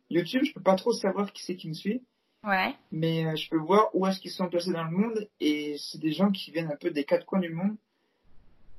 YouTube, 0.09 0.43
je 0.43 0.53
peux 0.53 0.61
pas 0.61 0.75
trop 0.75 0.93
savoir 0.93 1.31
qui 1.31 1.43
c'est 1.43 1.55
qui 1.55 1.69
me 1.69 1.73
suit. 1.73 2.03
Ouais. 2.43 2.75
Mais 2.91 3.35
je 3.37 3.49
peux 3.49 3.57
voir 3.57 3.89
où 3.93 4.05
est-ce 4.05 4.19
qu'ils 4.19 4.31
sont 4.31 4.49
placés 4.49 4.73
dans 4.73 4.83
le 4.83 4.91
monde 4.91 5.29
et 5.39 5.77
c'est 5.79 5.99
des 5.99 6.11
gens 6.11 6.29
qui 6.29 6.51
viennent 6.51 6.69
un 6.69 6.75
peu 6.75 6.91
des 6.91 7.05
quatre 7.05 7.25
coins 7.25 7.39
du 7.39 7.49
monde. 7.49 7.77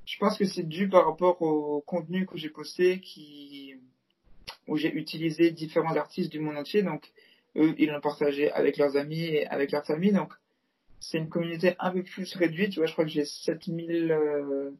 Je 0.07 0.19
pense 0.19 0.39
que 0.39 0.45
c'est 0.45 0.69
dû 0.69 0.89
par 0.89 1.07
rapport 1.07 1.41
au 1.41 1.81
contenu 1.81 2.27
que 2.27 2.37
j'ai 2.37 2.51
posté 2.51 3.01
qui, 3.01 3.75
où 4.69 4.77
j'ai 4.77 4.93
utilisé 4.93 5.51
différents 5.51 5.97
artistes 5.97 6.31
du 6.31 6.41
monde 6.41 6.57
entier. 6.57 6.83
Donc, 6.83 7.11
eux, 7.57 7.75
ils 7.79 7.91
l'ont 7.91 8.01
partagé 8.01 8.51
avec 8.53 8.77
leurs 8.77 8.97
amis 8.97 9.25
et 9.25 9.47
avec 9.47 9.73
leur 9.73 9.85
famille. 9.87 10.13
Donc, 10.13 10.33
c'est 11.01 11.19
une 11.19 11.29
communauté 11.29 11.75
un 11.79 11.91
peu 11.91 12.03
plus 12.03 12.35
réduite. 12.35 12.73
Tu 12.73 12.81
vois, 12.81 12.87
je 12.87 12.93
crois 12.93 13.05
que 13.05 13.11
j'ai 13.11 13.25
7000, 13.25 14.13
euh, 14.13 14.71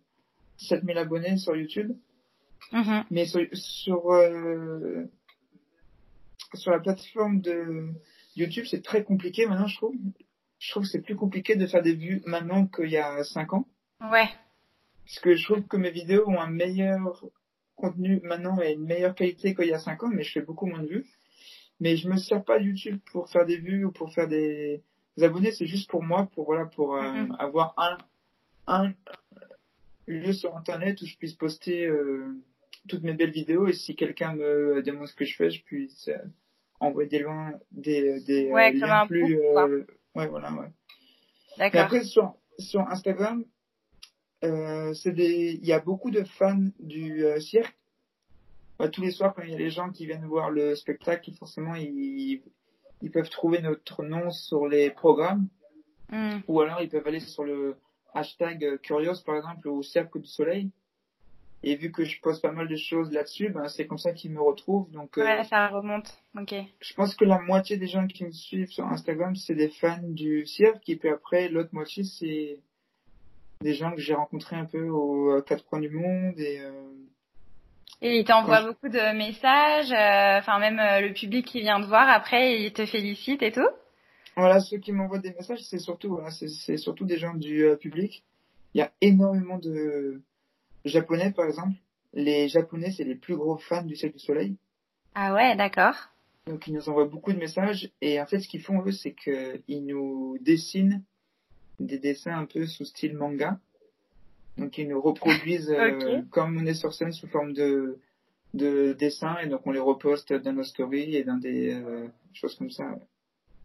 7000 0.59 0.99
abonnés 0.99 1.37
sur 1.37 1.57
YouTube. 1.57 1.93
Mm-hmm. 2.73 3.04
Mais 3.11 3.26
sur, 3.26 3.40
sur, 3.52 4.12
euh, 4.12 5.04
sur 6.54 6.71
la 6.71 6.81
plateforme 6.81 7.40
de 7.40 7.88
YouTube, 8.37 8.66
c'est 8.69 8.83
très 8.83 9.04
compliqué 9.04 9.47
maintenant, 9.47 9.66
je 9.66 9.76
trouve. 9.76 9.95
Je 10.59 10.71
trouve 10.71 10.85
que 10.85 10.88
c'est 10.88 11.02
plus 11.02 11.16
compliqué 11.16 11.57
de 11.57 11.66
faire 11.66 11.83
des 11.83 11.95
vues 11.95 12.23
maintenant 12.25 12.66
qu'il 12.66 12.88
y 12.88 12.97
a 12.97 13.23
5 13.23 13.52
ans. 13.52 13.69
Ouais. 14.11 14.28
Parce 15.04 15.18
que 15.20 15.34
je 15.34 15.44
trouve 15.44 15.62
que 15.66 15.76
mes 15.76 15.90
vidéos 15.90 16.28
ont 16.28 16.40
un 16.40 16.50
meilleur 16.50 17.25
contenu 17.76 18.20
maintenant 18.23 18.61
et 18.61 18.73
une 18.73 18.84
meilleure 18.84 19.14
qualité 19.14 19.54
qu'il 19.54 19.66
y 19.66 19.73
a 19.73 19.78
5 19.78 20.02
ans, 20.04 20.08
mais 20.08 20.23
je 20.23 20.32
fais 20.32 20.40
beaucoup 20.40 20.66
moins 20.66 20.82
de 20.82 20.88
vues. 20.88 21.06
Mais 21.80 21.96
je 21.96 22.08
me 22.08 22.16
sers 22.16 22.42
pas 22.44 22.58
de 22.58 22.64
YouTube 22.64 22.99
pour 23.12 23.28
faire 23.28 23.44
des 23.44 23.56
vues 23.56 23.84
ou 23.84 23.92
pour 23.92 24.12
faire 24.12 24.28
des, 24.28 24.82
abonnés, 25.20 25.52
c'est 25.52 25.66
juste 25.66 25.90
pour 25.90 26.02
moi, 26.02 26.28
pour 26.34 26.46
voilà, 26.46 26.66
pour 26.66 26.96
euh, 26.96 27.02
mm-hmm. 27.02 27.37
avoir 27.38 27.75
un, 27.76 27.99
un 28.66 28.94
lieu 30.06 30.32
sur 30.32 30.56
internet 30.56 31.00
où 31.02 31.06
je 31.06 31.16
puisse 31.16 31.34
poster 31.34 31.87
euh, 31.87 32.34
toutes 32.88 33.02
mes 33.02 33.14
belles 33.14 33.30
vidéos 33.30 33.66
et 33.66 33.73
si 33.73 33.96
quelqu'un 33.96 34.34
me 34.34 34.82
demande 34.82 35.08
ce 35.08 35.14
que 35.14 35.25
je 35.25 35.37
fais, 35.37 35.50
je 35.50 35.62
puisse 35.64 36.08
euh, 36.08 36.18
envoyer 36.80 37.08
des 37.08 37.18
loin 37.20 37.52
des, 37.73 38.20
des 38.20 38.50
ouais, 38.50 38.73
liens 38.73 39.06
plus 39.06 39.38
ouais 40.14 40.26
voilà 40.28 40.52
ouais. 40.52 40.68
D'accord. 41.58 41.80
après 41.82 42.04
sur 42.04 42.34
sur 42.58 42.80
Instagram, 42.82 43.44
euh, 44.44 44.94
des, 45.06 45.58
il 45.60 45.66
y 45.66 45.72
a 45.72 45.80
beaucoup 45.80 46.10
de 46.10 46.24
fans 46.24 46.68
du 46.78 47.24
euh, 47.24 47.40
cirque. 47.40 47.76
Bah, 48.78 48.88
tous 48.88 49.02
les 49.02 49.10
soirs, 49.10 49.34
quand 49.34 49.42
il 49.42 49.50
y 49.50 49.54
a 49.54 49.58
les 49.58 49.70
gens 49.70 49.90
qui 49.90 50.06
viennent 50.06 50.26
voir 50.26 50.50
le 50.50 50.74
spectacle, 50.74 51.32
forcément, 51.32 51.74
ils, 51.74 52.42
ils 53.02 53.10
peuvent 53.10 53.30
trouver 53.30 53.60
notre 53.60 54.02
nom 54.02 54.30
sur 54.30 54.66
les 54.66 54.90
programmes. 54.90 55.48
Hmm. 56.10 56.38
Ou 56.48 56.60
alors, 56.60 56.80
ils 56.82 56.88
peuvent 56.88 57.06
aller 57.06 57.20
sur 57.20 57.44
le 57.44 57.76
hashtag 58.14 58.78
Curios, 58.82 59.22
par 59.24 59.36
exemple, 59.36 59.68
au 59.68 59.82
Cercle 59.82 60.20
du 60.20 60.28
Soleil. 60.28 60.70
Et 61.66 61.76
vu 61.76 61.90
que 61.90 62.04
je 62.04 62.20
poste 62.20 62.42
pas 62.42 62.52
mal 62.52 62.68
de 62.68 62.76
choses 62.76 63.10
là-dessus, 63.10 63.48
ben, 63.48 63.68
c'est 63.68 63.86
comme 63.86 63.98
ça 63.98 64.12
qu'ils 64.12 64.32
me 64.32 64.40
retrouvent. 64.40 64.90
Donc, 64.90 65.16
ouais, 65.16 65.40
euh, 65.40 65.44
ça 65.44 65.68
remonte. 65.68 66.14
Ok. 66.38 66.54
Je 66.80 66.94
pense 66.94 67.14
que 67.14 67.24
la 67.24 67.38
moitié 67.38 67.78
des 67.78 67.86
gens 67.86 68.06
qui 68.06 68.24
me 68.24 68.32
suivent 68.32 68.70
sur 68.70 68.84
Instagram, 68.86 69.34
c'est 69.34 69.54
des 69.54 69.70
fans 69.70 70.02
du 70.02 70.44
cirque. 70.44 70.86
Et 70.90 70.96
puis 70.96 71.08
après, 71.08 71.48
l'autre 71.48 71.70
moitié, 71.72 72.04
c'est 72.04 72.60
des 73.64 73.73
gens 73.73 73.92
que 73.92 74.00
j'ai 74.00 74.14
rencontrés 74.14 74.56
un 74.56 74.66
peu 74.66 74.88
aux 74.90 75.40
quatre 75.42 75.64
coins 75.64 75.80
du 75.80 75.88
monde. 75.88 76.38
Et, 76.38 76.61
euh... 76.61 76.92
et 78.02 78.18
ils 78.18 78.25
t'envoient 78.25 78.62
beaucoup 78.62 78.90
de 78.90 79.16
messages. 79.16 79.90
Euh, 79.90 80.38
enfin, 80.38 80.59
même 80.59 80.78
euh, 80.78 81.00
le 81.00 81.14
public 81.14 81.47
qui 81.47 81.61
vient 81.61 81.80
te 81.80 81.87
voir, 81.87 82.09
après, 82.09 82.61
il 82.61 82.73
te 82.75 82.85
félicite 82.85 83.42
et 83.42 83.50
tout. 83.50 83.68
Voilà, 84.37 84.61
ceux 84.61 84.78
qui 84.78 84.92
m'envoient 84.92 85.18
des 85.18 85.33
messages, 85.33 85.62
c'est 85.62 85.78
surtout, 85.78 86.21
c'est 86.30 86.76
surtout 86.76 87.06
des 87.06 87.16
gens 87.16 87.35
du 87.35 87.66
public. 87.80 88.23
Il 88.75 88.78
y 88.78 88.83
a 88.83 88.90
énormément 89.00 89.59
de 89.59 90.21
japonais, 90.85 91.30
par 91.30 91.47
exemple, 91.47 91.76
les 92.12 92.49
japonais, 92.49 92.90
c'est 92.90 93.04
les 93.04 93.14
plus 93.14 93.37
gros 93.37 93.56
fans 93.56 93.85
du 93.85 93.97
Cirque 93.97 94.14
du 94.14 94.18
Soleil. 94.18 94.56
Ah 95.14 95.33
ouais, 95.33 95.56
d'accord. 95.56 95.94
Donc, 96.47 96.66
ils 96.66 96.75
nous 96.75 96.88
envoient 96.88 97.06
beaucoup 97.06 97.33
de 97.33 97.38
messages. 97.38 97.90
Et 98.02 98.21
en 98.21 98.26
fait, 98.26 98.40
ce 98.40 98.49
qu'ils 98.49 98.61
font, 98.61 98.83
eux, 98.85 98.92
c'est 98.92 99.14
qu'ils 99.14 99.87
nous 99.87 100.37
dessinent 100.40 101.02
des 101.81 101.99
dessins 101.99 102.38
un 102.38 102.47
peu 102.47 102.66
sous 102.66 102.85
style 102.85 103.16
manga. 103.16 103.59
Donc, 104.57 104.78
ils 104.78 104.88
nous 104.88 105.00
reproduisent 105.00 105.71
euh, 105.71 106.23
comme 106.31 106.57
on 106.57 106.66
est 106.66 106.75
sur 106.75 106.93
scène 106.95 107.12
sous 107.12 107.26
forme 107.26 107.52
de, 107.52 107.99
de 108.54 108.93
dessins. 108.93 109.38
Et 109.38 109.49
donc, 109.49 109.66
on 109.66 109.73
les 109.73 109.81
reposte 109.81 110.33
dans 110.33 110.52
nos 110.52 110.62
stories 110.62 111.16
et 111.16 111.25
dans 111.25 111.37
des 111.37 111.75
euh, 111.75 112.07
choses 112.33 112.54
comme 112.57 112.71
ça. 112.71 112.85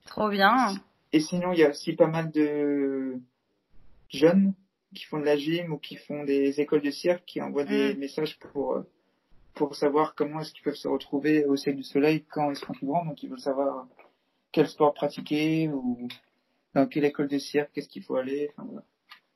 Trop 0.05 0.29
bien. 0.29 0.75
Et 1.13 1.19
sinon, 1.19 1.53
il 1.53 1.59
y 1.59 1.63
a 1.63 1.69
aussi 1.69 1.93
pas 1.93 2.07
mal 2.07 2.31
de 2.31 3.19
jeunes 4.09 4.53
qui 4.95 5.05
font 5.05 5.19
de 5.19 5.25
la 5.25 5.37
gym 5.37 5.71
ou 5.73 5.77
qui 5.77 5.95
font 5.95 6.23
des 6.23 6.59
écoles 6.59 6.81
de 6.81 6.89
cirque 6.89 7.23
qui 7.25 7.41
envoient 7.41 7.65
des 7.65 7.93
mm. 7.93 7.99
messages 7.99 8.39
pour 8.39 8.73
euh, 8.73 8.81
pour 9.53 9.75
savoir 9.75 10.15
comment 10.15 10.39
est-ce 10.39 10.53
qu'ils 10.53 10.63
peuvent 10.63 10.75
se 10.75 10.87
retrouver 10.87 11.45
au 11.45 11.57
Cirque 11.57 11.75
du 11.75 11.83
Soleil 11.83 12.23
quand 12.31 12.49
ils 12.49 12.55
seront 12.55 12.73
plus 12.73 12.87
grands. 12.87 13.05
Donc 13.05 13.21
ils 13.21 13.29
veulent 13.29 13.39
savoir 13.39 13.87
quel 14.51 14.67
sport 14.67 14.93
pratiquer 14.93 15.67
ou 15.67 16.07
dans 16.73 16.87
quelle 16.87 17.05
école 17.05 17.27
de 17.27 17.37
cirque 17.37 17.71
qu'est-ce 17.73 17.89
qu'il 17.89 18.03
faut 18.03 18.15
aller. 18.15 18.49
Enfin, 18.51 18.67
voilà. 18.69 18.85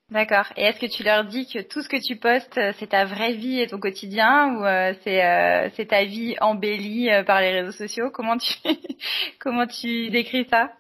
D'accord. 0.10 0.46
Et 0.58 0.64
est-ce 0.64 0.80
que 0.80 0.86
tu 0.86 1.04
leur 1.04 1.26
dis 1.26 1.48
que 1.48 1.60
tout 1.60 1.82
ce 1.82 1.90
que 1.90 2.02
tu 2.02 2.18
postes, 2.18 2.58
euh, 2.58 2.72
c'est 2.78 2.90
ta 2.90 3.06
vraie 3.06 3.34
vie 3.34 3.60
et 3.60 3.68
ton 3.68 3.80
quotidien 3.80 4.56
ou 4.56 4.66
euh, 4.66 4.94
c'est 5.04 5.72
c'est 5.76 5.88
ta 5.88 6.04
vie 6.04 6.36
embellie 6.40 7.10
par 7.26 7.42
les 7.42 7.52
réseaux 7.52 7.72
sociaux? 7.72 8.12
Comment 8.12 8.38
tu 8.38 8.54
comment 9.40 9.66
tu 9.66 10.10
décris 10.10 10.46
ça? 10.50 10.74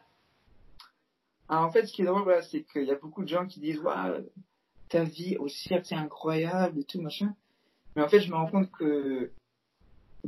Ah, 1.49 1.63
En 1.63 1.71
fait, 1.71 1.85
ce 1.85 1.93
qui 1.93 2.01
est 2.01 2.05
drôle, 2.05 2.23
voilà, 2.23 2.41
c'est 2.41 2.63
qu'il 2.63 2.83
y 2.83 2.91
a 2.91 2.95
beaucoup 2.95 3.23
de 3.23 3.29
gens 3.29 3.45
qui 3.45 3.59
disent 3.59 3.79
ouais, 3.79 3.93
ta 4.89 5.03
vie 5.03 5.37
au 5.37 5.47
cirque, 5.47 5.85
c'est 5.85 5.95
incroyable 5.95 6.79
et 6.79 6.83
tout, 6.83 7.01
machin. 7.01 7.35
Mais 7.95 8.01
en 8.01 8.07
fait, 8.07 8.21
je 8.21 8.29
me 8.29 8.35
rends 8.35 8.47
compte 8.47 8.71
que 8.71 9.31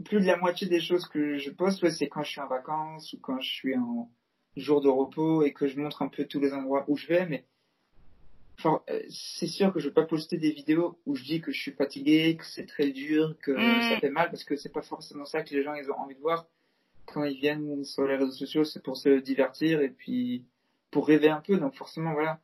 plus 0.03 0.20
de 0.20 0.25
la 0.25 0.38
moitié 0.38 0.67
des 0.67 0.82
choses 0.82 1.08
que 1.08 1.38
je 1.38 1.51
poste, 1.51 1.88
c'est 1.89 2.10
quand 2.10 2.24
je 2.24 2.32
suis 2.32 2.41
en 2.41 2.48
vacances 2.48 3.13
ou 3.13 3.20
quand 3.20 3.39
je 3.39 3.50
suis 3.50 3.77
en 3.77 4.10
jour 4.56 4.82
de 4.82 4.90
repos 4.90 5.44
et 5.44 5.54
que 5.54 5.68
je 5.68 5.80
montre 5.80 6.02
un 6.02 6.08
peu 6.08 6.26
tous 6.26 6.40
les 6.40 6.54
endroits 6.54 6.86
où 6.88 6.98
je 6.98 7.08
vais. 7.08 7.26
Mais 7.26 7.46
enfin, 8.60 8.82
euh, 8.90 9.02
c'est 9.10 9.48
sûr 9.48 9.74
que 9.74 9.80
je 9.80 9.88
vais 9.88 9.94
pas 9.94 10.06
poster 10.06 10.38
des 10.38 10.52
vidéos 10.52 11.00
où 11.06 11.16
je 11.16 11.24
dis 11.24 11.42
que 11.42 11.52
je 11.52 11.60
suis 11.60 11.72
fatigué, 11.72 12.38
que 12.38 12.46
c'est 12.46 12.66
très 12.66 12.92
dur, 12.92 13.36
que 13.42 13.52
mm. 13.52 13.82
ça 13.90 14.00
fait 14.00 14.10
mal, 14.10 14.30
parce 14.30 14.44
que 14.44 14.56
c'est 14.56 14.72
pas 14.72 14.82
forcément 14.82 15.26
ça 15.26 15.44
que 15.44 15.54
les 15.54 15.64
gens 15.64 15.76
ils 15.76 15.90
ont 15.92 16.00
envie 16.00 16.16
de 16.16 16.22
voir 16.22 16.48
quand 17.06 17.24
ils 17.24 17.40
viennent 17.40 17.84
sur 17.84 18.08
les 18.08 18.16
réseaux 18.16 18.32
sociaux. 18.32 18.64
C'est 18.64 18.84
pour 18.84 18.98
se 18.98 19.20
divertir 19.20 19.82
et 19.82 19.90
puis 19.90 20.46
pour 20.92 21.08
rêver 21.08 21.29
un 21.29 21.42
peu. 21.42 21.58
Donc 21.58 21.75
forcément, 21.75 22.14
voilà 22.14 22.40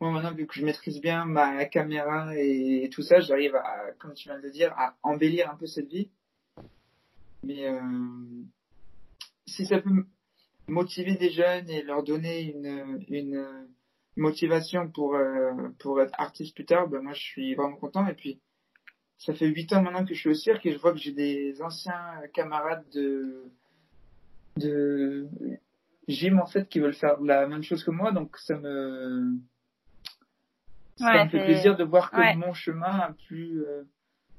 moi 0.00 0.10
maintenant 0.10 0.32
vu 0.32 0.46
que 0.46 0.54
je 0.54 0.64
maîtrise 0.64 1.00
bien 1.00 1.24
ma 1.24 1.64
caméra 1.64 2.36
et 2.36 2.88
tout 2.92 3.02
ça, 3.02 3.20
j'arrive 3.20 3.54
à, 3.56 3.92
comme 3.98 4.14
tu 4.14 4.28
viens 4.28 4.38
de 4.38 4.42
le 4.42 4.50
dire, 4.50 4.72
à 4.76 4.96
embellir 5.02 5.50
un 5.50 5.56
peu 5.56 5.66
cette 5.66 5.88
vie. 5.88 6.10
Mais 7.42 7.66
euh, 7.66 7.80
si 9.46 9.66
ça 9.66 9.78
peut 9.78 10.04
motiver 10.68 11.14
des 11.14 11.30
jeunes 11.30 11.68
et 11.70 11.82
leur 11.82 12.02
donner 12.02 12.52
une, 12.52 13.04
une 13.08 13.66
motivation 14.16 14.88
pour 14.88 15.14
euh, 15.14 15.52
pour 15.78 16.00
être 16.00 16.14
artiste 16.18 16.54
plus 16.54 16.64
tard, 16.64 16.88
ben 16.88 17.02
moi 17.02 17.12
je 17.12 17.22
suis 17.22 17.54
vraiment 17.54 17.76
content. 17.76 18.06
Et 18.06 18.14
puis 18.14 18.40
ça 19.18 19.34
fait 19.34 19.46
huit 19.46 19.72
ans 19.72 19.82
maintenant 19.82 20.04
que 20.04 20.14
je 20.14 20.20
suis 20.20 20.30
au 20.30 20.34
cirque 20.34 20.64
et 20.66 20.72
je 20.72 20.78
vois 20.78 20.92
que 20.92 20.98
j'ai 20.98 21.12
des 21.12 21.60
anciens 21.62 22.20
camarades 22.32 22.84
de 22.94 23.44
de 24.56 25.28
gym 26.08 26.40
en 26.40 26.46
fait 26.46 26.68
qui 26.68 26.80
veulent 26.80 26.94
faire 26.94 27.20
la 27.20 27.46
même 27.46 27.62
chose 27.62 27.84
que 27.84 27.90
moi, 27.90 28.12
donc 28.12 28.36
ça 28.38 28.56
me 28.56 29.38
ça 30.96 31.24
me 31.24 31.28
fait 31.28 31.44
plaisir 31.44 31.76
de 31.76 31.84
voir 31.84 32.10
que 32.10 32.36
mon 32.36 32.54
chemin 32.54 33.00
a 33.00 33.12
pu 33.28 33.62
euh, 33.66 33.82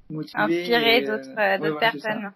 motiver. 0.10 0.42
Inspirer 0.42 1.02
d'autres 1.04 1.40
euh, 1.40 1.80
personnes. 1.80 2.32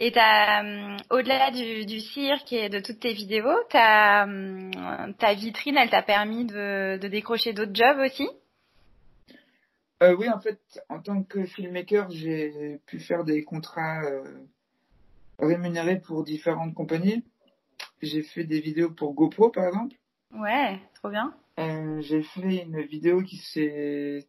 Et 0.00 0.12
t'as, 0.12 0.62
euh, 0.62 0.96
au-delà 1.10 1.50
du, 1.50 1.84
du, 1.84 1.98
cirque 1.98 2.52
et 2.52 2.68
de 2.68 2.78
toutes 2.78 3.00
tes 3.00 3.12
vidéos, 3.12 3.58
ta, 3.68 4.28
ta 5.18 5.34
vitrine, 5.34 5.76
elle 5.76 5.90
t'a 5.90 6.02
permis 6.02 6.44
de, 6.44 6.98
de 6.98 7.08
décrocher 7.08 7.52
d'autres 7.52 7.74
jobs 7.74 7.98
aussi? 7.98 8.28
Euh, 10.04 10.14
Oui, 10.16 10.28
en 10.28 10.40
fait, 10.40 10.60
en 10.88 11.00
tant 11.00 11.24
que 11.24 11.44
filmmaker, 11.44 12.08
j'ai 12.10 12.78
pu 12.86 13.00
faire 13.00 13.24
des 13.24 13.42
contrats 13.42 14.04
euh, 14.04 14.22
rémunérés 15.40 15.98
pour 15.98 16.22
différentes 16.22 16.74
compagnies. 16.74 17.24
J'ai 18.00 18.22
fait 18.22 18.44
des 18.44 18.60
vidéos 18.60 18.90
pour 18.90 19.14
GoPro, 19.14 19.50
par 19.50 19.66
exemple. 19.66 19.96
Ouais, 20.32 20.78
trop 20.94 21.10
bien. 21.10 21.34
Euh, 21.58 22.00
j'ai 22.02 22.22
fait 22.22 22.62
une 22.62 22.82
vidéo 22.82 23.22
qui 23.22 23.38
s'est 23.38 24.28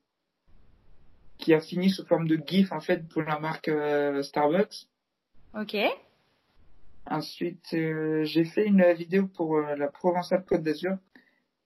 qui 1.38 1.54
a 1.54 1.62
fini 1.62 1.90
sous 1.90 2.06
forme 2.06 2.28
de 2.28 2.42
GIF 2.46 2.72
en 2.74 2.82
fait 2.82 3.08
pour 3.08 3.22
la 3.22 3.40
marque 3.40 3.70
euh, 3.70 4.24
Starbucks. 4.24 4.88
Ok. 5.56 5.76
Ensuite, 7.06 7.74
euh, 7.74 8.24
j'ai 8.24 8.46
fait 8.46 8.66
une 8.66 8.94
vidéo 8.94 9.28
pour 9.28 9.60
la 9.60 9.88
Provençale 9.88 10.46
Côte 10.46 10.62
d'Azur. 10.62 10.98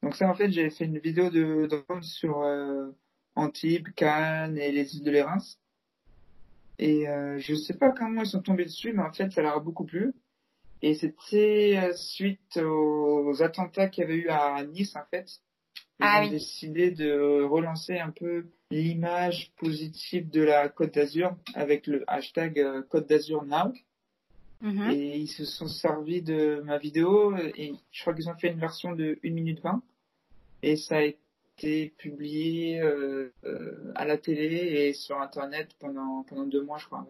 Donc 0.01 0.15
ça, 0.15 0.29
en 0.29 0.33
fait, 0.33 0.51
j'ai 0.51 0.69
fait 0.69 0.85
une 0.85 0.99
vidéo 0.99 1.29
de 1.29 1.65
drone 1.65 2.03
sur 2.03 2.45
Antibes, 3.35 3.89
Cannes 3.95 4.57
et 4.57 4.71
les 4.71 4.95
îles 4.95 5.03
de 5.03 5.11
l'Érins. 5.11 5.37
Et 6.79 7.05
je 7.37 7.55
sais 7.55 7.73
pas 7.73 7.91
comment 7.91 8.21
ils 8.21 8.27
sont 8.27 8.41
tombés 8.41 8.65
dessus, 8.65 8.91
mais 8.93 9.03
en 9.03 9.13
fait, 9.13 9.31
ça 9.31 9.41
leur 9.41 9.57
a 9.57 9.59
beaucoup 9.59 9.85
plu. 9.85 10.13
Et 10.81 10.93
c'était 10.93 11.91
suite 11.93 12.57
aux 12.57 13.41
attentats 13.41 13.87
qu'il 13.87 14.01
y 14.01 14.05
avait 14.05 14.15
eu 14.15 14.29
à 14.29 14.63
Nice, 14.65 14.95
en 14.97 15.05
fait. 15.09 15.39
Ah 16.05 16.23
ont 16.25 16.29
décidé 16.29 16.91
de 16.91 17.43
relancer 17.43 17.97
un 17.97 18.11
peu 18.11 18.45
l'image 18.71 19.51
positive 19.57 20.29
de 20.29 20.41
la 20.41 20.67
Côte 20.69 20.95
d'Azur 20.95 21.35
avec 21.53 21.87
le 21.87 22.03
hashtag 22.07 22.59
euh, 22.59 22.81
Côte 22.89 23.07
d'Azur 23.07 23.43
Now. 23.45 23.73
Mhm. 24.61 24.91
Et 24.91 25.17
ils 25.17 25.27
se 25.27 25.45
sont 25.45 25.67
servis 25.67 26.21
de 26.21 26.61
ma 26.65 26.77
vidéo 26.77 27.35
et 27.37 27.73
je 27.91 28.01
crois 28.01 28.13
qu'ils 28.13 28.29
ont 28.29 28.35
fait 28.35 28.49
une 28.49 28.59
version 28.59 28.93
de 28.93 29.19
1 29.23 29.31
minute 29.31 29.61
20 29.61 29.81
et 30.61 30.77
ça 30.77 30.97
a 30.97 31.01
été 31.01 31.93
publié 31.97 32.79
euh, 32.79 33.33
euh, 33.43 33.91
à 33.95 34.05
la 34.05 34.17
télé 34.17 34.87
et 34.87 34.93
sur 34.93 35.19
internet 35.19 35.69
pendant 35.79 36.23
pendant 36.23 36.45
deux 36.45 36.63
mois 36.63 36.77
je 36.77 36.85
crois. 36.85 37.05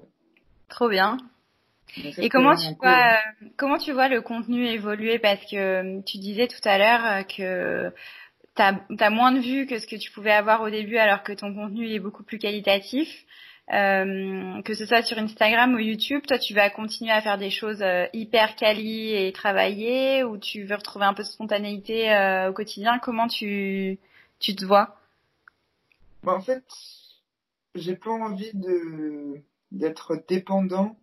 Trop 0.68 0.90
bien. 0.90 1.18
Et 2.18 2.30
comment 2.30 2.56
tu 2.56 2.74
vois 2.82 3.20
comment 3.56 3.78
tu 3.78 3.92
vois 3.92 4.08
le 4.08 4.22
contenu 4.22 4.66
évoluer? 4.66 5.20
Parce 5.20 5.46
que 5.46 6.02
tu 6.02 6.18
disais 6.18 6.48
tout 6.48 6.68
à 6.68 6.80
l'heure 6.80 7.28
que 7.28 7.94
t'as 8.56 8.80
as 9.00 9.10
moins 9.10 9.32
de 9.32 9.40
vues 9.40 9.66
que 9.66 9.80
ce 9.80 9.88
que 9.88 9.96
tu 9.96 10.12
pouvais 10.12 10.32
avoir 10.32 10.62
au 10.62 10.70
début 10.70 10.98
alors 10.98 11.24
que 11.24 11.34
ton 11.34 11.54
contenu 11.54 11.90
est 11.90 12.00
beaucoup 12.00 12.24
plus 12.24 12.40
qualitatif. 12.40 13.08
Euh, 13.72 14.62
que 14.64 14.74
ce 14.74 14.86
soit 14.86 15.04
sur 15.04 15.18
Instagram 15.18 15.74
ou 15.74 15.80
YouTube, 15.80 16.22
toi 16.28 16.38
tu 16.38 16.54
vas 16.54 16.70
continuer 16.70 17.12
à 17.12 17.22
faire 17.22 17.38
des 17.38 17.50
choses 17.50 17.82
euh, 17.82 18.08
hyper 18.12 18.58
quali 18.58 19.14
et 19.14 19.32
travaillées 19.32 20.22
ou 20.26 20.38
tu 20.38 20.66
veux 20.66 20.76
retrouver 20.76 21.06
un 21.06 21.14
peu 21.14 21.24
de 21.24 21.30
spontanéité 21.30 22.12
euh, 22.12 22.50
au 22.50 22.54
quotidien? 22.54 23.00
Comment 23.00 23.30
tu, 23.30 24.00
tu 24.40 24.54
te 24.54 24.66
vois? 24.66 24.98
Bah, 26.24 26.34
En 26.34 26.42
fait, 26.42 26.66
j'ai 27.74 27.96
pas 27.96 28.12
envie 28.12 28.52
de 28.54 29.42
d'être 29.72 30.22
dépendant 30.28 30.98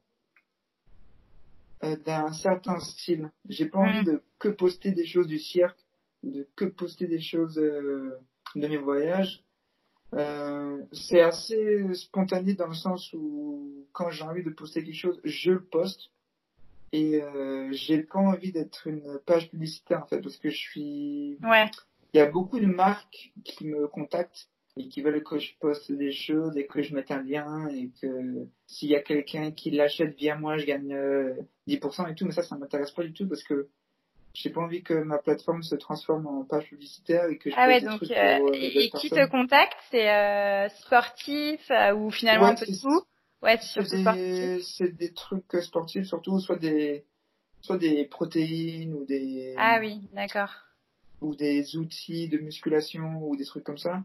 euh, 1.82 1.96
d'un 1.96 2.30
certain 2.32 2.78
style. 2.78 3.30
J'ai 3.48 3.66
pas 3.66 3.78
envie 3.78 4.02
mmh. 4.02 4.04
de 4.04 4.22
que 4.38 4.48
poster 4.48 4.92
des 4.92 5.06
choses 5.06 5.26
du 5.26 5.38
cirque 5.38 5.78
de 6.22 6.48
que 6.56 6.64
poster 6.64 7.06
des 7.06 7.20
choses 7.20 7.58
euh, 7.58 8.18
de 8.54 8.68
mes 8.68 8.76
voyages. 8.76 9.44
Euh, 10.14 10.82
c'est 10.92 11.20
assez 11.20 11.94
spontané 11.94 12.54
dans 12.54 12.66
le 12.66 12.74
sens 12.74 13.12
où 13.12 13.86
quand 13.92 14.10
j'ai 14.10 14.24
envie 14.24 14.42
de 14.42 14.50
poster 14.50 14.82
quelque 14.82 14.94
chose, 14.94 15.20
je 15.24 15.52
le 15.52 15.64
poste. 15.64 16.10
Et 16.92 17.22
euh, 17.22 17.68
j'ai 17.70 18.02
pas 18.02 18.18
envie 18.18 18.50
d'être 18.50 18.88
une 18.88 19.20
page 19.24 19.48
publicitaire 19.48 20.02
en 20.02 20.06
fait 20.06 20.20
parce 20.20 20.36
que 20.38 20.50
je 20.50 20.56
suis 20.56 21.38
ouais. 21.40 21.70
il 22.12 22.16
y 22.16 22.20
a 22.20 22.26
beaucoup 22.28 22.58
de 22.58 22.66
marques 22.66 23.32
qui 23.44 23.64
me 23.64 23.86
contactent 23.86 24.48
et 24.76 24.88
qui 24.88 25.02
veulent 25.02 25.22
que 25.22 25.38
je 25.38 25.52
poste 25.60 25.92
des 25.92 26.12
choses 26.12 26.56
et 26.56 26.66
que 26.66 26.82
je 26.82 26.94
mette 26.94 27.10
un 27.10 27.22
lien 27.22 27.68
et 27.68 27.90
que 28.00 28.46
s'il 28.66 28.88
y 28.88 28.96
a 28.96 29.00
quelqu'un 29.00 29.50
qui 29.50 29.70
l'achète 29.70 30.16
via 30.16 30.36
moi, 30.36 30.58
je 30.58 30.66
gagne 30.66 30.94
10% 30.94 30.94
euh, 30.96 32.06
et 32.06 32.14
tout. 32.14 32.26
Mais 32.26 32.32
ça, 32.32 32.42
ça 32.42 32.56
m'intéresse 32.56 32.92
pas 32.92 33.02
du 33.02 33.12
tout 33.12 33.28
parce 33.28 33.42
que 33.42 33.68
j'ai 34.34 34.50
pas 34.50 34.60
envie 34.60 34.82
que 34.82 34.94
ma 34.94 35.18
plateforme 35.18 35.62
se 35.62 35.74
transforme 35.74 36.26
en 36.26 36.44
page 36.44 36.68
publicitaire 36.68 37.24
et 37.26 37.38
que 37.38 37.50
je 37.50 37.54
ah 37.58 37.66
ouais 37.66 37.80
donc 37.80 38.02
euh, 38.02 38.06
euh, 38.14 38.50
et, 38.54 38.90
qui 38.90 39.10
te 39.10 39.26
contacte? 39.28 39.76
C'est 39.90 40.10
euh, 40.10 40.68
sportif 40.68 41.60
ou 41.96 42.10
finalement 42.10 42.46
un 42.46 42.54
peu 42.54 42.66
de 42.66 42.80
tout? 42.80 43.02
Ouais 43.42 43.58
c'est 43.60 44.60
c'est 44.62 44.96
des 44.96 45.12
trucs 45.12 45.56
sportifs 45.62 46.06
surtout 46.06 46.38
soit 46.40 46.58
des 46.58 47.04
soit 47.60 47.78
des 47.78 48.04
protéines 48.04 48.94
ou 48.94 49.04
des 49.04 49.54
ah 49.58 49.78
oui 49.80 50.00
d'accord. 50.12 50.54
ou 51.20 51.34
des 51.34 51.76
outils 51.76 52.28
de 52.28 52.38
musculation 52.38 53.18
ou 53.22 53.36
des 53.36 53.44
trucs 53.44 53.64
comme 53.64 53.78
ça 53.78 54.02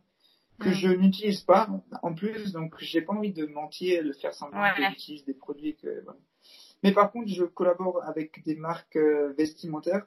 que 0.59 0.71
je 0.71 0.87
n'utilise 0.87 1.41
pas 1.41 1.69
en 2.01 2.13
plus, 2.13 2.51
donc 2.53 2.75
j'ai 2.79 3.01
pas 3.01 3.13
envie 3.13 3.33
de 3.33 3.45
mentir, 3.45 4.03
de 4.03 4.13
faire 4.13 4.33
semblant 4.33 4.63
que 4.75 4.83
j'utilise 4.89 5.25
des 5.25 5.33
produits 5.33 5.75
que. 5.75 6.05
Mais 6.83 6.93
par 6.93 7.11
contre, 7.11 7.29
je 7.29 7.43
collabore 7.43 8.03
avec 8.03 8.43
des 8.43 8.55
marques 8.55 8.95
euh, 8.95 9.33
vestimentaires. 9.37 10.05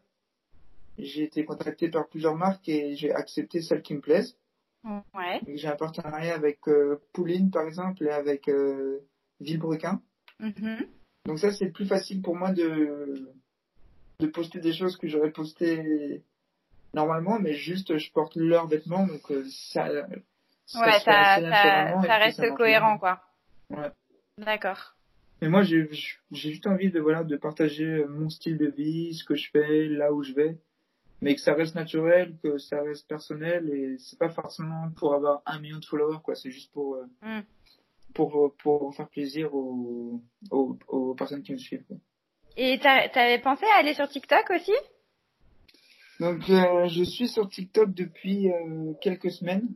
J'ai 0.99 1.25
été 1.25 1.45
contacté 1.45 1.89
par 1.89 2.09
plusieurs 2.09 2.37
marques 2.37 2.69
et 2.69 2.97
j'ai 2.97 3.13
accepté 3.13 3.63
celles 3.63 3.83
qui 3.83 3.95
me 3.95 4.01
plaisent. 4.01 4.37
Ouais. 4.85 5.41
J'ai 5.47 5.69
un 5.69 5.77
partenariat 5.77 6.35
avec 6.35 6.67
euh, 6.69 7.01
Pouline 7.13 7.51
par 7.51 7.67
exemple 7.67 8.05
et 8.05 8.11
avec 8.11 8.49
euh, 8.49 9.01
Villebrequin. 9.41 10.01
Mm-hmm. 10.41 10.87
Donc 11.27 11.39
ça 11.39 11.53
c'est 11.53 11.71
plus 11.71 11.87
facile 11.87 12.23
pour 12.23 12.37
moi 12.37 12.53
de 12.53 13.31
de 14.21 14.27
poster 14.27 14.61
des 14.61 14.73
choses 14.73 14.97
que 14.97 15.07
j'aurais 15.07 15.31
postées 15.31 16.23
normalement, 16.95 17.39
mais 17.39 17.53
juste 17.53 17.99
je 17.99 18.13
porte 18.13 18.37
leurs 18.37 18.67
vêtements 18.67 19.07
donc 19.07 19.31
ça 19.49 20.07
ouais, 20.75 20.99
ça, 21.01 21.41
ça, 21.41 22.17
reste 22.19 22.55
cohérent, 22.55 22.99
quoi. 22.99 23.21
Ouais. 23.71 23.91
D'accord. 24.37 24.95
Mais 25.41 25.49
moi, 25.49 25.63
j'ai 25.63 25.89
juste 26.33 26.67
envie 26.67 26.91
de, 26.91 27.01
voilà, 27.01 27.25
de 27.25 27.37
partager 27.37 28.05
mon 28.09 28.29
style 28.29 28.59
de 28.59 28.67
vie, 28.67 29.15
ce 29.15 29.25
que 29.25 29.35
je 29.35 29.51
fais, 29.51 29.87
là 29.89 30.13
où 30.13 30.23
je 30.23 30.33
vais. 30.33 30.59
Mais 31.20 31.35
que 31.35 31.40
ça 31.40 31.54
reste 31.54 31.74
naturel, 31.74 32.37
que 32.42 32.59
ça 32.59 32.81
reste 32.83 33.09
personnel 33.09 33.68
et 33.70 33.96
c'est 33.98 34.18
pas 34.18 34.28
forcément 34.28 34.90
pour 34.96 35.14
avoir 35.14 35.42
un 35.46 35.59
million 35.59 35.78
de 35.78 35.85
followers, 35.85 36.18
quoi. 36.22 36.35
C'est 36.35 36.50
juste 36.50 36.72
pour, 36.72 36.94
euh, 36.94 37.07
hmm. 37.22 37.42
pour, 38.14 38.54
pour 38.59 38.94
faire 38.94 39.09
plaisir 39.09 39.54
aux, 39.54 40.20
aux, 40.50 40.78
aux 40.87 41.14
personnes 41.14 41.42
qui 41.42 41.52
me 41.52 41.59
suivent. 41.59 41.85
Quoi. 41.88 41.96
Et 42.57 42.78
t'avais 42.81 43.38
pensé 43.40 43.64
à 43.74 43.78
aller 43.78 43.94
sur 43.94 44.09
TikTok 44.09 44.50
aussi? 44.50 44.72
Donc, 46.20 46.50
euh, 46.50 46.88
je 46.88 47.04
suis 47.04 47.28
sur 47.28 47.48
TikTok 47.48 47.94
depuis 47.94 48.50
euh, 48.50 48.92
quelques 49.00 49.31
semaines. 49.31 49.68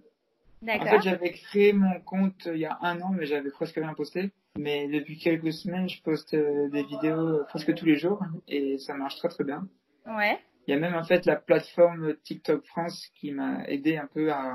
En 0.69 0.85
fait, 0.85 1.03
j'avais 1.03 1.31
créé 1.31 1.73
mon 1.73 2.01
compte 2.01 2.47
il 2.47 2.59
y 2.59 2.67
a 2.67 2.79
un 2.83 3.01
an, 3.01 3.11
mais 3.11 3.27
j'avais 3.27 3.51
presque 3.51 3.77
rien 3.77 3.95
posté. 3.95 4.31
Mais 4.57 4.89
depuis 4.89 5.19
quelques 5.19 5.53
semaines, 5.53 5.89
je 5.89 6.03
poste 6.03 6.35
euh, 6.35 6.69
des 6.71 6.83
vidéos 6.83 7.45
presque 7.49 7.75
tous 7.75 7.87
les 7.87 7.97
jours 7.97 8.23
et 8.49 8.79
ça 8.79 8.95
marche 8.95 9.17
très 9.17 9.29
très 9.29 9.45
bien. 9.45 9.67
Ouais. 10.07 10.39
Il 10.67 10.71
y 10.73 10.75
a 10.75 10.81
même 10.81 10.95
en 10.95 11.05
fait 11.05 11.27
la 11.27 11.37
plateforme 11.37 12.15
TikTok 12.25 12.65
France 12.67 13.09
qui 13.15 13.33
m'a 13.33 13.65
aidé 13.67 13.97
un 13.97 14.07
peu 14.07 14.33
à, 14.33 14.55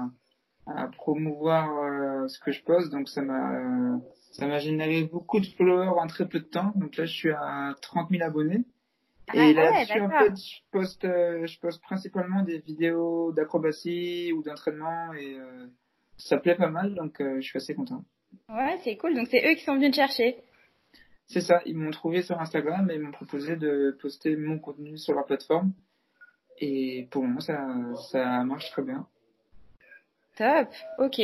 à 0.66 0.88
promouvoir 0.88 1.70
euh, 1.78 2.28
ce 2.28 2.40
que 2.40 2.52
je 2.52 2.64
poste. 2.64 2.92
Donc 2.92 3.10
ça 3.10 3.22
m'a 3.22 4.00
ça 4.32 4.48
m'a 4.48 4.60
généré 4.60 5.04
beaucoup 5.04 5.40
de 5.40 5.46
followers 5.46 6.00
en 6.00 6.08
très 6.08 6.28
peu 6.28 6.40
de 6.40 6.46
temps. 6.46 6.72
Donc 6.76 6.96
là, 6.98 7.06
je 7.06 7.14
suis 7.14 7.32
à 7.32 7.76
30 7.82 8.10
000 8.12 8.24
abonnés. 8.24 8.64
Ah 9.30 9.46
et 9.46 9.54
là-dessus, 9.54 10.00
en 10.00 10.10
fait, 10.10 10.36
je 10.38 10.62
poste, 10.72 11.04
euh, 11.04 11.46
je 11.46 11.60
poste 11.60 11.82
principalement 11.82 12.44
des 12.44 12.60
vidéos 12.60 13.34
d'acrobatie 13.34 14.32
ou 14.32 14.42
d'entraînement 14.42 15.14
et 15.14 15.38
ça 16.18 16.38
plaît 16.38 16.56
pas 16.56 16.70
mal, 16.70 16.96
donc 16.96 17.22
euh, 17.22 17.40
je 17.40 17.48
suis 17.48 17.58
assez 17.58 17.76
content. 17.76 18.04
Ouais, 18.50 18.78
c'est 18.84 18.98
cool. 18.98 19.16
Donc 19.16 19.28
c'est 19.30 19.48
eux 19.50 19.56
qui 19.56 19.64
sont 19.64 19.76
venus 19.76 19.92
te 19.92 19.96
chercher. 19.96 20.38
C'est 21.28 21.42
ça, 21.42 21.62
ils 21.66 21.76
m'ont 21.76 21.92
trouvé 21.92 22.22
sur 22.22 22.40
Instagram 22.40 22.90
et 22.90 22.96
ils 22.96 23.02
m'ont 23.02 23.12
proposé 23.12 23.56
de 23.56 23.98
poster 24.02 24.36
mon 24.36 24.60
contenu 24.60 24.98
sur 24.98 25.14
leur 25.14 25.26
plateforme. 25.26 25.74
Et 26.60 27.08
pour 27.12 27.24
moi, 27.24 27.42
ça, 27.42 27.68
ça 28.12 28.44
marche 28.44 28.72
très 28.72 28.82
bien. 28.82 29.06
Top, 30.38 30.70
ok. 31.00 31.22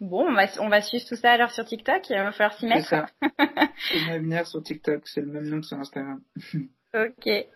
Bon, 0.00 0.26
on 0.28 0.32
va, 0.32 0.46
on 0.60 0.68
va 0.68 0.80
suivre 0.80 1.04
tout 1.06 1.16
ça 1.16 1.32
alors 1.32 1.50
sur 1.50 1.64
TikTok 1.64 2.02
on 2.10 2.24
va 2.24 2.32
falloir 2.32 2.58
s'y 2.58 2.66
mettre. 2.66 2.88
C'est 2.88 2.96
ça. 2.96 3.06
c'est 3.76 4.44
sur 4.44 4.62
TikTok, 4.62 5.06
c'est 5.06 5.20
le 5.20 5.28
même 5.28 5.48
nom 5.48 5.60
que 5.60 5.66
sur 5.66 5.78
Instagram. 5.78 6.20
ok. 6.94 7.46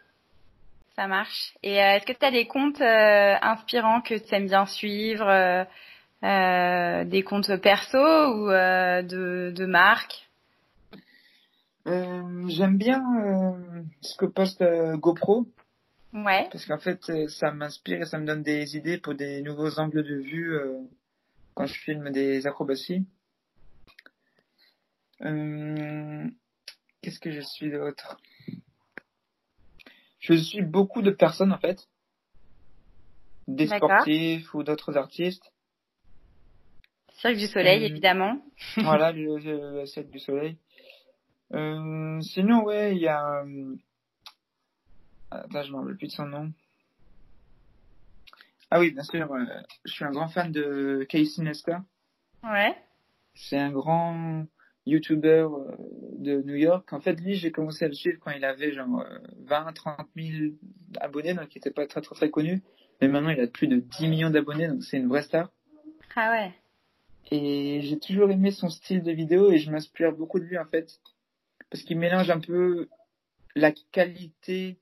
Ça 0.95 1.07
marche. 1.07 1.55
Et 1.63 1.83
euh, 1.83 1.97
est-ce 1.97 2.07
que 2.07 2.13
tu 2.13 2.25
as 2.25 2.31
des 2.31 2.47
comptes 2.47 2.81
euh, 2.81 3.35
inspirants 3.41 4.01
que 4.01 4.15
tu 4.15 4.35
aimes 4.35 4.47
bien 4.47 4.67
suivre 4.67 5.67
euh, 6.25 7.05
des 7.05 7.23
comptes 7.23 7.57
perso 7.59 7.99
ou 7.99 8.51
euh, 8.51 9.03
de, 9.03 9.53
de 9.55 9.67
marque 9.67 10.29
euh, 11.87 12.49
J'aime 12.49 12.77
bien 12.77 13.03
ce 14.01 14.17
que 14.17 14.27
poste 14.27 14.65
GoPro. 14.97 15.47
Ouais. 16.25 16.49
Parce 16.51 16.67
qu'en 16.67 16.79
fait, 16.79 17.29
ça 17.29 17.53
m'inspire 17.53 18.03
et 18.03 18.07
ça 18.07 18.19
me 18.19 18.27
donne 18.27 18.43
des 18.43 18.77
idées 18.77 18.99
pour 18.99 19.15
des 19.15 19.43
nouveaux 19.43 19.79
angles 19.79 20.03
de 20.03 20.17
vue 20.17 20.59
quand 21.55 21.67
je 21.67 21.75
filme 21.75 22.11
des 22.11 22.47
acrobaties. 22.47 23.07
Qu'est-ce 25.21 27.21
que 27.21 27.31
je 27.31 27.41
suis 27.41 27.71
d'autre? 27.71 28.17
Je 30.21 30.35
suis 30.35 30.63
beaucoup 30.63 31.03
de 31.03 31.11
personnes 31.11 31.53
en 31.53 31.59
fait, 31.59 31.89
des 33.47 33.67
sportifs 33.67 34.53
ou 34.55 34.63
d'autres 34.63 34.97
artistes. 34.97 35.53
Cirque 37.15 37.37
du 37.37 37.47
Soleil, 37.47 37.83
euh, 37.83 37.89
évidemment. 37.89 38.43
voilà, 38.77 39.13
le, 39.13 39.87
Cirque 39.87 40.11
du 40.11 40.19
Soleil. 40.19 40.57
Euh, 41.55 42.21
sinon, 42.21 42.65
ouais, 42.65 42.95
il 42.95 43.01
y 43.01 43.09
a... 43.09 43.45
Euh, 45.33 45.43
attends, 45.45 45.63
je 45.63 45.73
me 45.73 45.79
rappelle 45.79 45.97
plus 45.97 46.09
de 46.09 46.13
son 46.13 46.27
nom. 46.27 46.53
Ah 48.71 48.81
oui, 48.81 48.91
bien 48.91 49.03
sûr, 49.03 49.29
je 49.85 49.93
suis 49.93 50.05
un 50.05 50.11
grand 50.11 50.29
fan 50.29 50.53
de 50.53 51.07
Casey 51.09 51.43
Neistat. 51.43 51.83
Ouais. 52.45 52.77
C'est 53.35 53.59
un 53.59 53.71
grand 53.71 54.47
YouTuber 54.85 55.49
de 56.19 56.43
New 56.43 56.55
York. 56.55 56.93
En 56.93 57.01
fait, 57.01 57.15
lui, 57.15 57.35
j'ai 57.35 57.51
commencé 57.51 57.85
à 57.85 57.89
le 57.89 57.95
suivre 57.95 58.19
quand 58.21 58.31
il 58.31 58.45
avait 58.45 58.73
genre 58.73 59.05
20, 59.47 59.73
30 59.73 60.07
000 60.17 60.55
abonnés, 61.01 61.35
donc 61.35 61.55
il 61.55 61.59
était 61.59 61.71
pas 61.71 61.87
très 61.87 62.03
très 62.03 62.15
très 62.15 62.31
connu. 62.31 62.63
Mais 63.01 63.09
maintenant, 63.09 63.31
il 63.31 63.41
a 63.41 63.47
plus 63.47 63.69
de 63.69 63.77
10 63.77 64.09
millions 64.09 64.31
d'abonnés, 64.31 64.69
donc 64.69 64.83
c'est 64.83 64.99
une 64.99 65.09
vraie 65.09 65.23
star. 65.23 65.51
Ah 66.17 66.31
ouais. 66.31 66.53
Et 67.31 67.81
j'ai 67.83 67.99
toujours 67.99 68.31
aimé 68.31 68.51
son 68.51 68.69
style 68.69 69.03
de 69.03 69.13
vidéo 69.13 69.53
et 69.53 69.59
je 69.59 69.71
m'inspire 69.71 70.13
beaucoup 70.13 70.41
de 70.41 70.45
lui 70.45 70.59
en 70.59 70.65
fait. 70.65 71.01
Parce 71.71 71.85
qu'il 71.85 71.99
mélange 71.99 72.31
un 72.31 72.41
peu 72.41 72.89
la 73.55 73.73
qualité 73.93 74.79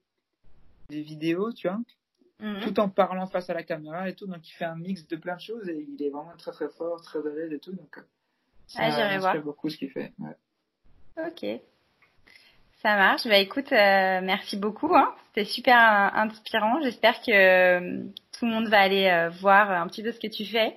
des 0.89 1.03
vidéos, 1.03 1.53
tu 1.53 1.69
vois, 1.69 1.79
mhm. 2.41 2.61
tout 2.61 2.81
en 2.81 2.89
parlant 2.89 3.27
face 3.27 3.51
à 3.51 3.55
la 3.55 3.63
caméra 3.63 4.09
et 4.09 4.15
tout. 4.15 4.27
Donc 4.27 4.49
il 4.49 4.53
fait 4.53 4.65
un 4.65 4.77
mix 4.77 5.07
de 5.07 5.17
plein 5.17 5.37
de 5.37 5.41
choses 5.41 5.69
et 5.69 5.87
il 5.89 6.03
est 6.03 6.11
vraiment 6.11 6.37
très 6.37 6.53
très 6.53 6.69
fort, 6.69 7.01
très 7.03 7.19
à 7.21 7.31
l'aise 7.31 7.53
et 7.53 7.59
tout. 7.59 7.73
Donc 7.73 7.99
ça 8.67 8.83
ah, 8.83 9.19
m'inspire 9.19 9.43
beaucoup 9.43 9.69
ce 9.71 9.77
qu'il 9.77 9.91
fait. 9.91 10.13
Ok. 11.17 11.47
Ça 12.83 12.97
marche. 12.97 13.27
Bah 13.27 13.39
écoute, 13.39 13.73
euh, 13.73 14.21
merci 14.23 14.57
beaucoup. 14.57 14.95
Hein. 14.95 15.15
C'était 15.29 15.49
super 15.51 15.77
inspirant. 16.15 16.81
J'espère 16.83 17.21
que 17.21 17.33
euh, 17.33 18.05
tout 18.39 18.47
le 18.47 18.53
monde 18.53 18.69
va 18.69 18.81
aller 18.81 19.07
euh, 19.07 19.31
voir 19.31 19.71
un 19.71 19.87
petit 19.89 20.03
peu 20.03 20.13
ce 20.13 20.21
que 20.21 20.27
tu 20.27 20.45
fais. 20.45 20.77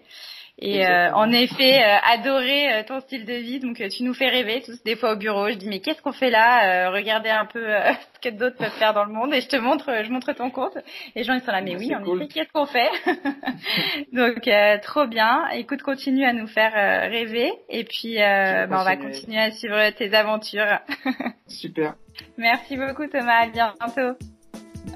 Et 0.62 0.86
euh, 0.86 1.14
en 1.14 1.32
effet, 1.32 1.82
euh, 1.82 1.96
adorer 2.04 2.74
euh, 2.74 2.84
ton 2.84 3.00
style 3.00 3.26
de 3.26 3.34
vie. 3.34 3.60
Donc, 3.60 3.82
tu 3.90 4.04
nous 4.04 4.14
fais 4.14 4.28
rêver 4.28 4.62
tous 4.66 4.84
des 4.84 4.98
fois 4.98 5.14
au 5.14 5.16
bureau. 5.16 5.50
Je 5.50 5.56
dis 5.56 5.70
mais 5.70 5.80
qu'est-ce 5.80 6.02
qu'on 6.02 6.12
fait 6.12 6.30
là? 6.30 6.92
Regardez 6.92 7.30
un 7.30 7.46
peu 7.46 7.66
ce 8.16 8.30
que 8.30 8.36
d'autres 8.36 8.58
peuvent 8.58 8.78
faire 8.78 8.94
dans 8.94 9.06
le 9.06 9.14
monde. 9.14 9.34
Et 9.34 9.40
je 9.40 9.48
te 9.48 9.56
montre, 9.56 10.04
je 10.04 10.12
montre 10.12 10.34
ton 10.34 10.50
compte. 10.50 10.76
Et 11.16 11.20
les 11.20 11.24
gens 11.24 11.34
ils 11.34 11.42
sont 11.42 11.52
là 11.52 11.62
mais 11.62 11.78
oui, 11.78 11.96
en 11.96 12.04
effet, 12.04 12.28
qu'est-ce 12.28 12.52
qu'on 12.52 12.66
fait? 12.66 12.90
Donc, 14.14 14.50
trop 14.82 15.08
bien. 15.08 15.48
Écoute, 15.54 15.82
continue 15.82 16.26
à 16.26 16.34
nous 16.34 16.48
faire 16.48 16.74
rêver. 17.10 17.54
Et 17.70 17.86
puis, 17.86 18.18
bah, 18.18 18.68
on 18.70 18.84
va 18.84 18.98
continuer 18.98 19.40
à 19.40 19.52
suivre 19.52 19.90
tes 19.92 20.14
aventures. 20.14 20.80
Super. 21.48 21.96
Merci 22.38 22.76
beaucoup 22.76 23.08
Thomas. 23.08 23.44
À 23.44 23.48
bientôt. 23.48 24.18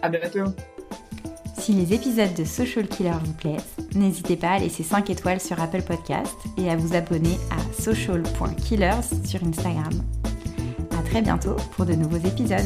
À 0.01 0.09
bientôt. 0.09 0.53
Si 1.63 1.71
les 1.71 1.93
épisodes 1.93 2.33
de 2.33 2.43
Social 2.43 2.89
Killer 2.89 3.13
vous 3.23 3.31
plaisent, 3.31 3.77
n'hésitez 3.95 4.35
pas 4.35 4.49
à 4.49 4.59
laisser 4.59 4.83
5 4.83 5.09
étoiles 5.09 5.39
sur 5.39 5.61
Apple 5.61 5.81
Podcast 5.81 6.35
et 6.57 6.69
à 6.69 6.75
vous 6.75 6.93
abonner 6.93 7.37
à 7.51 7.81
social.killers 7.81 9.01
sur 9.23 9.41
Instagram. 9.45 9.93
À 10.91 11.01
très 11.03 11.21
bientôt 11.21 11.55
pour 11.77 11.85
de 11.85 11.93
nouveaux 11.93 12.17
épisodes. 12.17 12.59